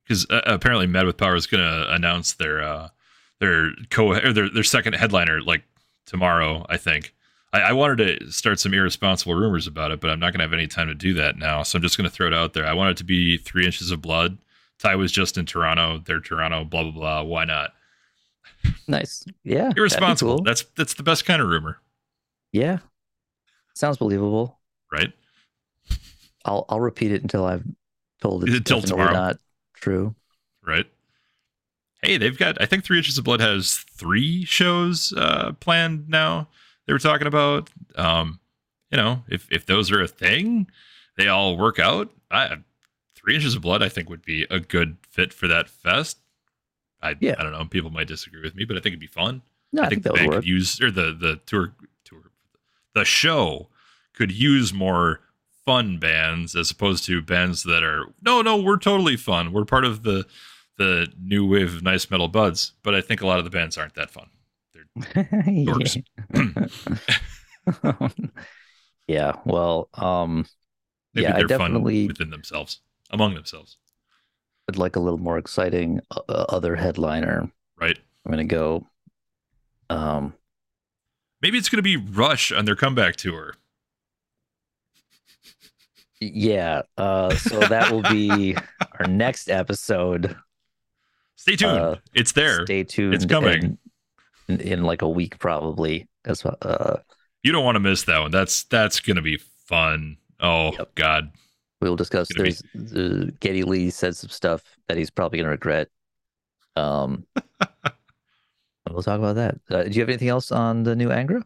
because 0.03 0.25
uh, 0.31 0.41
apparently 0.47 0.87
Mad 0.87 1.05
with 1.05 1.17
Power 1.17 1.35
is 1.35 1.45
going 1.45 1.63
to 1.63 1.93
announce 1.93 2.33
their 2.33 2.63
uh, 2.63 2.89
their 3.39 3.69
co 3.91 4.13
or 4.13 4.33
their 4.33 4.49
their 4.49 4.63
second 4.63 4.93
headliner 4.93 5.39
like 5.41 5.63
tomorrow. 6.07 6.65
I 6.67 6.77
think. 6.77 7.13
I, 7.53 7.61
I 7.61 7.71
wanted 7.73 8.19
to 8.19 8.31
start 8.31 8.59
some 8.59 8.73
irresponsible 8.73 9.33
rumors 9.35 9.65
about 9.67 9.91
it, 9.91 9.99
but 10.01 10.09
I'm 10.09 10.19
not 10.19 10.31
going 10.33 10.39
to 10.39 10.43
have 10.45 10.53
any 10.53 10.67
time 10.67 10.87
to 10.87 10.93
do 10.95 11.13
that 11.15 11.37
now. 11.37 11.63
So 11.63 11.77
I'm 11.77 11.81
just 11.81 11.97
going 11.97 12.09
to 12.09 12.15
throw 12.15 12.27
it 12.27 12.33
out 12.33 12.53
there. 12.53 12.65
I 12.65 12.73
want 12.73 12.91
it 12.91 12.97
to 12.97 13.03
be 13.03 13.37
Three 13.37 13.65
Inches 13.65 13.89
of 13.91 14.01
Blood. 14.01 14.37
Ty 14.79 14.95
was 14.95 15.11
just 15.11 15.37
in 15.37 15.45
Toronto. 15.45 16.01
They're 16.05 16.21
Toronto. 16.21 16.63
Blah 16.63 16.83
blah 16.83 16.91
blah. 16.91 17.23
Why 17.23 17.45
not? 17.45 17.71
nice. 18.87 19.25
Yeah, 19.43 19.71
Irresponsible. 19.75 20.37
cool. 20.37 20.43
That's 20.43 20.63
that's 20.75 20.93
the 20.93 21.03
best 21.03 21.25
kind 21.25 21.41
of 21.41 21.47
rumor, 21.49 21.79
Yeah, 22.51 22.79
sounds 23.73 23.97
believable. 23.97 24.59
right? 24.91 25.11
I'll 26.45 26.65
I'll 26.69 26.79
repeat 26.79 27.11
it 27.11 27.21
until 27.21 27.45
I've 27.45 27.63
told 28.21 28.43
it's 28.45 28.53
Until 28.55 28.81
tomorrow. 28.81 29.11
not 29.13 29.37
true. 29.75 30.15
right? 30.65 30.85
Hey, 32.01 32.17
they've 32.17 32.37
got. 32.37 32.61
I 32.61 32.65
think 32.65 32.83
Three 32.85 32.97
Inches 32.97 33.17
of 33.17 33.25
Blood 33.25 33.41
has 33.41 33.77
three 33.93 34.45
shows 34.45 35.13
uh, 35.17 35.51
planned 35.59 36.07
now. 36.07 36.47
They 36.89 36.93
were 36.93 36.97
talking 36.97 37.27
about. 37.27 37.69
Um, 37.95 38.39
you 38.89 38.97
know, 38.97 39.21
if 39.27 39.47
if 39.51 39.67
those 39.67 39.91
are 39.91 40.01
a 40.01 40.07
thing, 40.07 40.65
they 41.17 41.27
all 41.27 41.55
work 41.55 41.77
out. 41.77 42.09
I, 42.31 42.57
Three 43.13 43.35
Inches 43.35 43.53
of 43.53 43.61
Blood, 43.61 43.83
I 43.83 43.89
think, 43.89 44.09
would 44.09 44.25
be 44.25 44.47
a 44.49 44.59
good 44.59 44.97
fit 45.07 45.31
for 45.31 45.47
that 45.47 45.69
fest. 45.69 46.17
I 46.99 47.15
Yeah. 47.19 47.35
I 47.37 47.43
don't 47.43 47.51
know. 47.51 47.63
People 47.65 47.91
might 47.91 48.07
disagree 48.07 48.41
with 48.41 48.55
me, 48.55 48.65
but 48.65 48.75
I 48.75 48.79
think 48.79 48.93
it'd 48.93 48.99
be 48.99 49.05
fun. 49.05 49.43
No, 49.71 49.83
I, 49.83 49.85
I 49.85 49.89
think, 49.89 50.03
think 50.03 50.15
the 50.15 50.19
band 50.19 50.31
could 50.31 50.47
use 50.47 50.81
or 50.81 50.89
the 50.89 51.13
the 51.13 51.39
tour 51.45 51.73
tour 52.03 52.31
the 52.95 53.05
show 53.05 53.69
could 54.15 54.31
use 54.31 54.73
more 54.73 55.19
fun 55.63 55.99
bands 55.99 56.55
as 56.55 56.71
opposed 56.71 57.05
to 57.05 57.21
bands 57.21 57.61
that 57.65 57.83
are 57.83 58.05
no 58.23 58.41
no 58.41 58.57
we're 58.57 58.77
totally 58.77 59.15
fun 59.15 59.53
we're 59.53 59.63
part 59.63 59.85
of 59.85 60.01
the 60.01 60.25
the 60.79 61.05
new 61.21 61.45
wave 61.45 61.75
of 61.75 61.83
nice 61.83 62.09
metal 62.09 62.29
buds 62.29 62.71
but 62.81 62.95
I 62.95 63.01
think 63.01 63.21
a 63.21 63.27
lot 63.27 63.37
of 63.37 63.43
the 63.43 63.51
bands 63.51 63.77
aren't 63.77 63.93
that 63.93 64.09
fun 64.09 64.31
dorks. 64.99 66.01
yeah. 66.33 68.07
yeah. 69.07 69.33
Well, 69.45 69.89
um, 69.93 70.45
maybe 71.13 71.23
Yeah, 71.23 71.35
I 71.35 71.37
they're 71.39 71.47
definitely- 71.47 72.03
fun 72.03 72.07
within 72.07 72.29
themselves 72.29 72.81
among 73.11 73.33
themselves 73.35 73.77
I'd 74.69 74.77
like 74.77 74.95
a 74.95 74.99
little 74.99 75.17
more 75.19 75.39
exciting 75.39 75.99
uh, 76.11 76.21
uh, 76.29 76.45
other 76.49 76.75
headliner. 76.75 77.51
right 77.79 77.97
I'm 78.25 78.31
gonna 78.31 78.43
go. 78.43 78.85
Um, 79.89 80.33
maybe 81.41 81.57
it's 81.57 81.69
gonna 81.69 81.81
be 81.81 81.97
Rush 81.97 82.51
on 82.51 82.65
their 82.65 82.75
comeback 82.75 83.15
tour 83.15 83.55
yeah. 86.21 86.81
Uh, 86.97 87.33
so 87.35 87.59
that 87.61 87.91
will 87.91 88.01
be 88.03 88.55
our 88.99 89.07
next 89.07 89.49
episode. 89.49 90.35
stay 91.37 91.55
tuned 91.55 91.71
Uh, 91.79 91.95
it's 92.13 92.33
there 92.33 92.65
Stay 92.65 92.83
tuned. 92.83 93.13
It's 93.13 93.25
coming. 93.25 93.77
In, 94.49 94.59
in, 94.61 94.83
like 94.83 95.01
a 95.01 95.07
week, 95.09 95.37
probably. 95.39 96.07
as 96.25 96.43
what. 96.43 96.57
Uh, 96.65 96.97
you 97.43 97.51
don't 97.51 97.63
want 97.63 97.75
to 97.75 97.79
miss 97.79 98.03
that 98.03 98.19
one 98.19 98.31
that's 98.31 98.63
that's 98.65 98.99
gonna 98.99 99.21
be 99.21 99.37
fun 99.65 100.17
oh 100.41 100.73
Yep. 100.73 100.95
god 100.95 101.31
we'll 101.81 101.95
discuss. 101.95 102.27
Gonna 102.29 102.49
be- 102.49 102.55
There's 102.73 103.31
Geddy 103.39 103.63
Lee 103.63 103.89
said 103.91 104.15
some 104.17 104.29
stuff 104.29 104.61
that 104.89 104.97
he's 104.97 105.09
probably 105.09 105.39
gonna 105.39 105.49
regret. 105.51 105.87
Um, 106.75 107.25
we'll 108.89 109.03
talk 109.03 109.19
about 109.19 109.35
that. 109.35 109.59
Uh, 109.69 109.83
do 109.83 109.91
you 109.91 110.01
have 110.01 110.09
anything 110.09 110.27
else 110.29 110.51
on 110.51 110.83
the 110.83 110.95
new 110.95 111.09
Angra? 111.09 111.43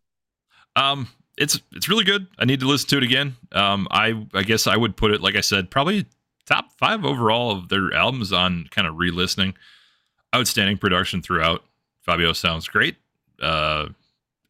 Um, 0.76 1.08
it's 1.38 1.60
it's 1.74 1.88
really 1.90 2.04
good. 2.06 2.26
I 2.40 2.46
need 2.46 2.60
to 2.62 2.68
listen 2.68 2.90
to 2.90 2.98
it 2.98 3.04
again. 3.04 3.36
Um, 3.52 3.88
I 3.92 4.26
I 4.34 4.44
guess 4.44 4.66
I 4.68 4.78
would 4.78 4.96
put 4.98 5.12
it 5.12 5.22
like 5.22 5.36
I 5.36 5.42
said, 5.42 5.70
probably 5.70 6.06
top 6.46 6.72
five 6.78 7.06
overall 7.06 7.52
of 7.52 7.70
their 7.70 7.94
albums 7.94 8.34
on 8.34 8.68
kind 8.72 8.88
of 8.88 8.98
re-listening. 8.98 9.54
Outstanding 10.36 10.78
production 10.80 11.22
throughout. 11.22 11.64
Fabio 12.04 12.34
sounds 12.34 12.68
great. 12.68 12.98
Uh, 13.42 13.88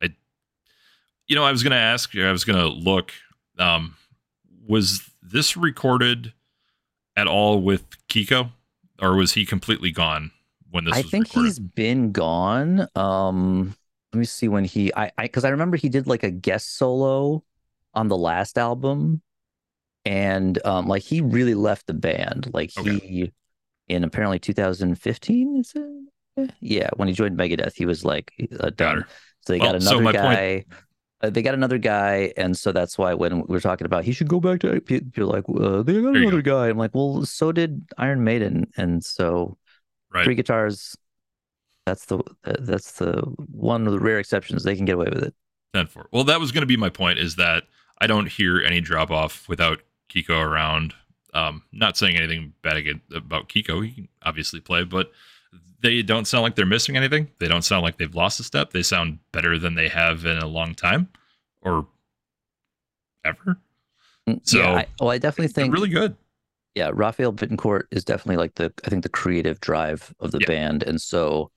I, 0.01 0.09
you 1.27 1.35
know, 1.35 1.43
I 1.43 1.51
was 1.51 1.63
gonna 1.63 1.75
ask, 1.75 2.15
I 2.17 2.31
was 2.31 2.43
gonna 2.43 2.67
look. 2.67 3.11
Um, 3.57 3.95
was 4.67 5.09
this 5.21 5.55
recorded 5.55 6.33
at 7.15 7.27
all 7.27 7.61
with 7.61 7.83
Kiko, 8.09 8.51
or 9.01 9.15
was 9.15 9.33
he 9.33 9.45
completely 9.45 9.91
gone 9.91 10.31
when 10.71 10.85
this 10.85 10.95
I 10.95 11.01
think 11.03 11.27
recorded? 11.27 11.47
he's 11.47 11.59
been 11.59 12.11
gone. 12.11 12.87
Um, 12.95 13.75
let 14.13 14.19
me 14.19 14.25
see 14.25 14.47
when 14.47 14.65
he 14.65 14.93
I 14.95 15.11
I 15.17 15.23
because 15.23 15.45
I 15.45 15.49
remember 15.49 15.77
he 15.77 15.89
did 15.89 16.07
like 16.07 16.23
a 16.23 16.31
guest 16.31 16.77
solo 16.77 17.43
on 17.93 18.07
the 18.07 18.17
last 18.17 18.57
album, 18.57 19.21
and 20.05 20.63
um, 20.65 20.87
like 20.87 21.03
he 21.03 21.21
really 21.21 21.55
left 21.55 21.87
the 21.87 21.93
band. 21.93 22.49
Like 22.53 22.71
Okay. 22.77 22.99
he 22.99 23.31
in 23.87 24.03
apparently 24.03 24.39
2015 24.39 25.57
is 25.57 25.73
it? 25.75 26.03
Yeah, 26.61 26.89
when 26.95 27.07
he 27.07 27.13
joined 27.13 27.37
Megadeth, 27.37 27.73
he 27.75 27.85
was 27.85 28.03
like 28.03 28.31
uh, 28.59 28.71
done. 28.71 29.05
So 29.45 29.53
they 29.53 29.59
Well, 29.59 29.73
got 29.73 29.81
so 29.83 29.99
another 29.99 30.19
point- 30.19 30.35
guy. 30.35 30.65
Uh, 31.21 31.29
they 31.29 31.41
got 31.41 31.53
another 31.53 31.77
guy, 31.77 32.33
and 32.35 32.57
so 32.57 32.73
that's 32.73 32.97
why 32.97 33.13
when 33.13 33.37
we 33.41 33.43
were 33.47 33.61
talking 33.61 33.85
about 33.85 34.03
he 34.03 34.11
should 34.11 34.27
go 34.27 34.41
back 34.41 34.59
to 34.59 34.81
you're 35.15 35.25
like 35.25 35.45
uh, 35.47 35.81
they 35.81 36.01
got 36.01 36.13
There 36.13 36.21
another 36.21 36.41
guy. 36.41 36.67
I'm 36.67 36.77
like, 36.77 36.93
well, 36.93 37.25
so 37.25 37.53
did 37.53 37.85
Iron 37.97 38.23
Maiden, 38.23 38.67
and 38.75 39.03
so 39.03 39.57
Right. 40.13 40.25
three 40.25 40.35
guitars. 40.35 40.97
That's 41.85 42.05
the 42.05 42.19
that's 42.43 42.93
the 42.93 43.21
one 43.51 43.87
of 43.87 43.93
the 43.93 43.99
rare 43.99 44.19
exceptions 44.19 44.63
they 44.63 44.75
can 44.75 44.85
get 44.85 44.95
away 44.95 45.07
with 45.11 45.23
it. 45.23 45.33
10 45.73 45.87
4. 45.87 46.09
Well, 46.11 46.23
that 46.25 46.39
was 46.39 46.51
going 46.51 46.61
to 46.61 46.67
be 46.67 46.77
my 46.77 46.89
point 46.89 47.19
is 47.19 47.35
that 47.37 47.63
I 47.99 48.07
don't 48.07 48.27
hear 48.27 48.61
any 48.61 48.79
drop 48.81 49.09
off 49.09 49.47
without 49.49 49.79
Kiko 50.13 50.41
around. 50.43 50.93
Um, 51.33 51.63
not 51.71 51.97
saying 51.97 52.15
anything 52.15 52.53
bad 52.61 52.77
again 52.77 53.01
about 53.13 53.49
Kiko. 53.49 53.83
He 53.85 53.91
can 53.93 54.07
obviously 54.21 54.59
play, 54.59 54.83
but 54.83 55.11
they 55.81 56.01
don't 56.01 56.25
sound 56.25 56.43
like 56.43 56.55
they're 56.55 56.65
missing 56.65 56.95
anything. 56.97 57.29
They 57.39 57.47
don't 57.47 57.63
sound 57.63 57.83
like 57.83 57.97
they've 57.97 58.13
lost 58.15 58.39
a 58.39 58.43
step. 58.43 58.71
They 58.71 58.83
sound 58.83 59.19
better 59.31 59.57
than 59.59 59.75
they 59.75 59.89
have 59.89 60.25
in 60.25 60.37
a 60.37 60.47
long 60.47 60.75
time 60.75 61.09
or 61.61 61.87
ever. 63.23 63.57
Mm, 64.29 64.39
So, 64.43 64.59
yeah, 64.59 64.77
I, 64.79 64.85
well, 64.99 65.09
I 65.11 65.17
definitely 65.17 65.49
think 65.53 65.73
really 65.73 65.89
good. 65.89 66.15
yeah, 66.75 66.91
Rafael 66.93 67.33
Bittencourt 67.33 67.83
is 67.91 68.03
definitely 68.03 68.37
like 68.37 68.55
the 68.55 68.73
I 68.85 68.89
think 68.89 69.03
the 69.03 69.09
creative 69.09 69.59
drive 69.59 70.13
of 70.19 70.31
the 70.31 70.39
Yeah. 70.39 70.47
band, 70.47 70.83
and 70.83 70.99
so 71.01 71.51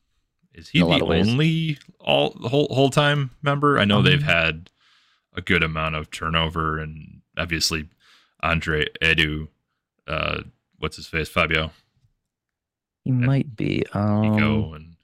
Is 0.55 0.69
he 0.71 0.79
in 0.81 0.85
a 0.85 0.89
lot 0.89 0.99
the 0.99 1.05
only 1.07 1.79
all 2.01 2.31
whole 2.49 2.69
whole 2.71 2.91
time 2.91 3.31
member? 3.43 3.79
I 3.79 3.85
know 3.85 4.03
they've 4.03 4.23
Um, 4.23 4.29
had 4.29 4.71
a 5.35 5.43
good 5.43 5.63
amount 5.63 5.95
of 5.97 6.11
turnover, 6.11 6.79
and 6.79 7.23
obviously 7.37 7.89
Andre 8.43 8.87
Edu, 9.03 9.49
uh, 10.07 10.43
what's 10.79 10.97
his 10.97 11.07
face, 11.07 11.29
Fabio 11.29 11.73
he 13.07 13.13
might 13.13 13.55
be. 13.55 13.85
Um, 13.93 14.23
Nico, 14.23 14.75
and 14.75 14.97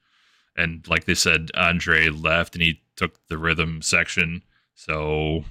and 0.56 0.88
like 0.88 1.04
they 1.04 1.14
said, 1.14 1.50
Andre 1.54 2.08
left 2.08 2.56
and 2.56 2.62
he 2.62 2.82
took 2.96 3.24
the 3.28 3.38
rhythm 3.38 3.80
section. 3.80 4.42
So 4.74 5.44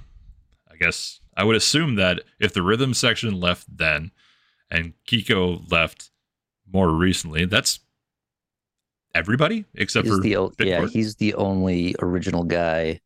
I 0.70 0.76
guess 0.76 1.20
I 1.34 1.44
would 1.44 1.56
assume 1.56 1.94
that 1.94 2.20
if 2.38 2.52
the 2.52 2.60
rhythm 2.60 2.92
section 2.92 3.40
left 3.40 3.74
then, 3.74 4.10
and 4.70 4.92
Kiko 5.08 5.70
left 5.72 6.10
more 6.70 6.90
recently, 6.90 7.46
that's 7.46 7.80
everybody 9.14 9.64
except 9.74 10.06
he's 10.06 10.14
for 10.14 10.20
the 10.20 10.66
yeah, 10.66 10.86
he's 10.86 11.16
the 11.16 11.32
only 11.34 11.96
original 12.00 12.44
guy. 12.44 13.00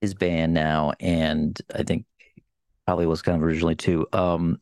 His 0.00 0.12
band 0.12 0.52
now, 0.52 0.92
and 0.98 1.56
I 1.72 1.84
think 1.84 2.04
probably 2.84 3.06
was 3.06 3.22
kind 3.22 3.36
of 3.36 3.44
originally 3.44 3.76
too. 3.76 4.06
Um, 4.12 4.60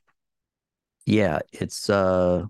yeah, 1.07 1.41
it's 1.53 1.89
uh, 1.89 2.45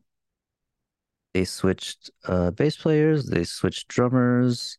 they 1.35 1.45
switched 1.45 2.11
uh 2.27 2.51
bass 2.53 2.77
players, 2.77 3.27
they 3.27 3.45
switched 3.45 3.89
drummers. 3.89 4.79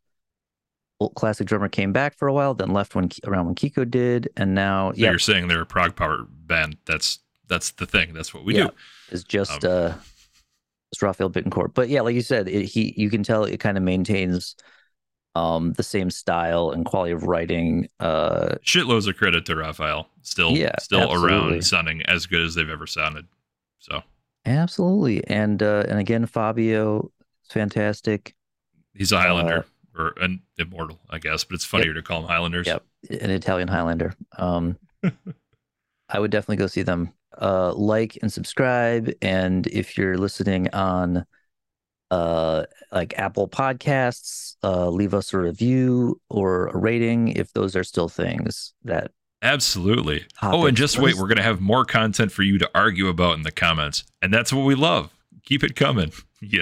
Old 1.01 1.13
classic 1.15 1.45
drummer 1.45 1.67
came 1.67 1.91
back 1.91 2.17
for 2.17 2.29
a 2.29 2.33
while, 2.33 2.53
then 2.53 2.71
left 2.71 2.95
when 2.95 3.09
around 3.25 3.47
when 3.47 3.55
Kiko 3.55 3.89
did, 3.89 4.29
and 4.37 4.55
now 4.55 4.93
So 4.93 5.01
you're 5.01 5.19
saying 5.19 5.49
they're 5.49 5.61
a 5.61 5.65
prog 5.65 5.95
power 5.95 6.25
band. 6.29 6.77
That's 6.85 7.19
that's 7.47 7.71
the 7.71 7.85
thing. 7.85 8.13
That's 8.13 8.33
what 8.33 8.45
we 8.45 8.53
Yeah. 8.53 8.67
do. 8.67 8.71
is 9.11 9.23
just 9.23 9.51
Um, 9.51 9.69
uh 9.69 9.93
it's 10.91 11.01
Rafael 11.01 11.29
Bittencourt. 11.29 11.73
But 11.73 11.89
yeah, 11.89 12.01
like 12.01 12.15
you 12.15 12.21
said, 12.21 12.47
it, 12.47 12.63
he 12.65 12.93
you 12.95 13.09
can 13.09 13.23
tell 13.23 13.43
it 13.43 13.59
kind 13.59 13.77
of 13.77 13.83
maintains 13.83 14.55
um 15.35 15.73
the 15.73 15.83
same 15.83 16.09
style 16.09 16.71
and 16.71 16.85
quality 16.85 17.11
of 17.11 17.23
writing. 17.23 17.89
Uh 17.99 18.55
Shitloads 18.63 19.07
of 19.09 19.17
credit 19.17 19.45
to 19.47 19.55
Rafael. 19.57 20.07
Still 20.21 20.55
Yeah, 20.55 20.75
still 20.79 21.11
absolutely. 21.11 21.27
around 21.27 21.65
sounding 21.65 22.01
as 22.03 22.25
good 22.25 22.41
as 22.41 22.55
they've 22.55 22.69
ever 22.69 22.87
sounded. 22.87 23.27
So 23.79 24.01
absolutely. 24.45 25.25
And 25.27 25.61
uh 25.61 25.83
and 25.87 25.99
again 25.99 26.25
Fabio 26.25 27.11
is 27.45 27.51
fantastic. 27.51 28.35
he's 28.93 29.11
a 29.11 29.19
Highlander 29.19 29.65
or 29.97 30.13
an 30.21 30.41
immortal, 30.57 30.99
I 31.09 31.19
guess, 31.19 31.43
but 31.43 31.55
it's 31.55 31.65
funnier 31.65 31.93
to 31.93 32.01
call 32.01 32.21
him 32.21 32.27
Highlanders. 32.27 32.67
Yep. 32.67 32.83
An 33.21 33.29
Italian 33.31 33.67
Highlander. 33.67 34.13
Um 34.37 34.77
I 36.09 36.19
would 36.19 36.31
definitely 36.31 36.57
go 36.57 36.67
see 36.67 36.83
them. 36.83 37.13
Uh 37.39 37.73
like 37.73 38.17
and 38.21 38.31
subscribe 38.31 39.11
and 39.21 39.67
if 39.67 39.97
you're 39.97 40.17
listening 40.17 40.69
on 40.73 41.25
uh 42.11 42.63
like 42.91 43.17
Apple 43.17 43.47
Podcasts, 43.47 44.55
uh 44.63 44.89
leave 44.89 45.13
us 45.13 45.33
a 45.33 45.39
review 45.39 46.21
or 46.29 46.67
a 46.67 46.77
rating 46.77 47.29
if 47.29 47.51
those 47.53 47.75
are 47.75 47.83
still 47.83 48.09
things 48.09 48.73
that 48.83 49.11
Absolutely. 49.45 50.25
Oh, 50.41 50.65
and 50.65 50.75
just 50.75 50.97
wait, 50.97 51.15
we're 51.15 51.27
going 51.27 51.37
to 51.37 51.43
have 51.43 51.61
more 51.61 51.85
content 51.85 52.31
for 52.31 52.41
you 52.41 52.57
to 52.57 52.69
argue 52.73 53.07
about 53.07 53.35
in 53.35 53.43
the 53.43 53.51
comments. 53.51 54.03
And 54.21 54.33
that's 54.33 54.51
what 54.51 54.65
we 54.65 54.73
love. 54.73 55.13
Keep 55.43 55.63
it 55.63 55.75
coming. 55.75 56.11
You 56.41 56.59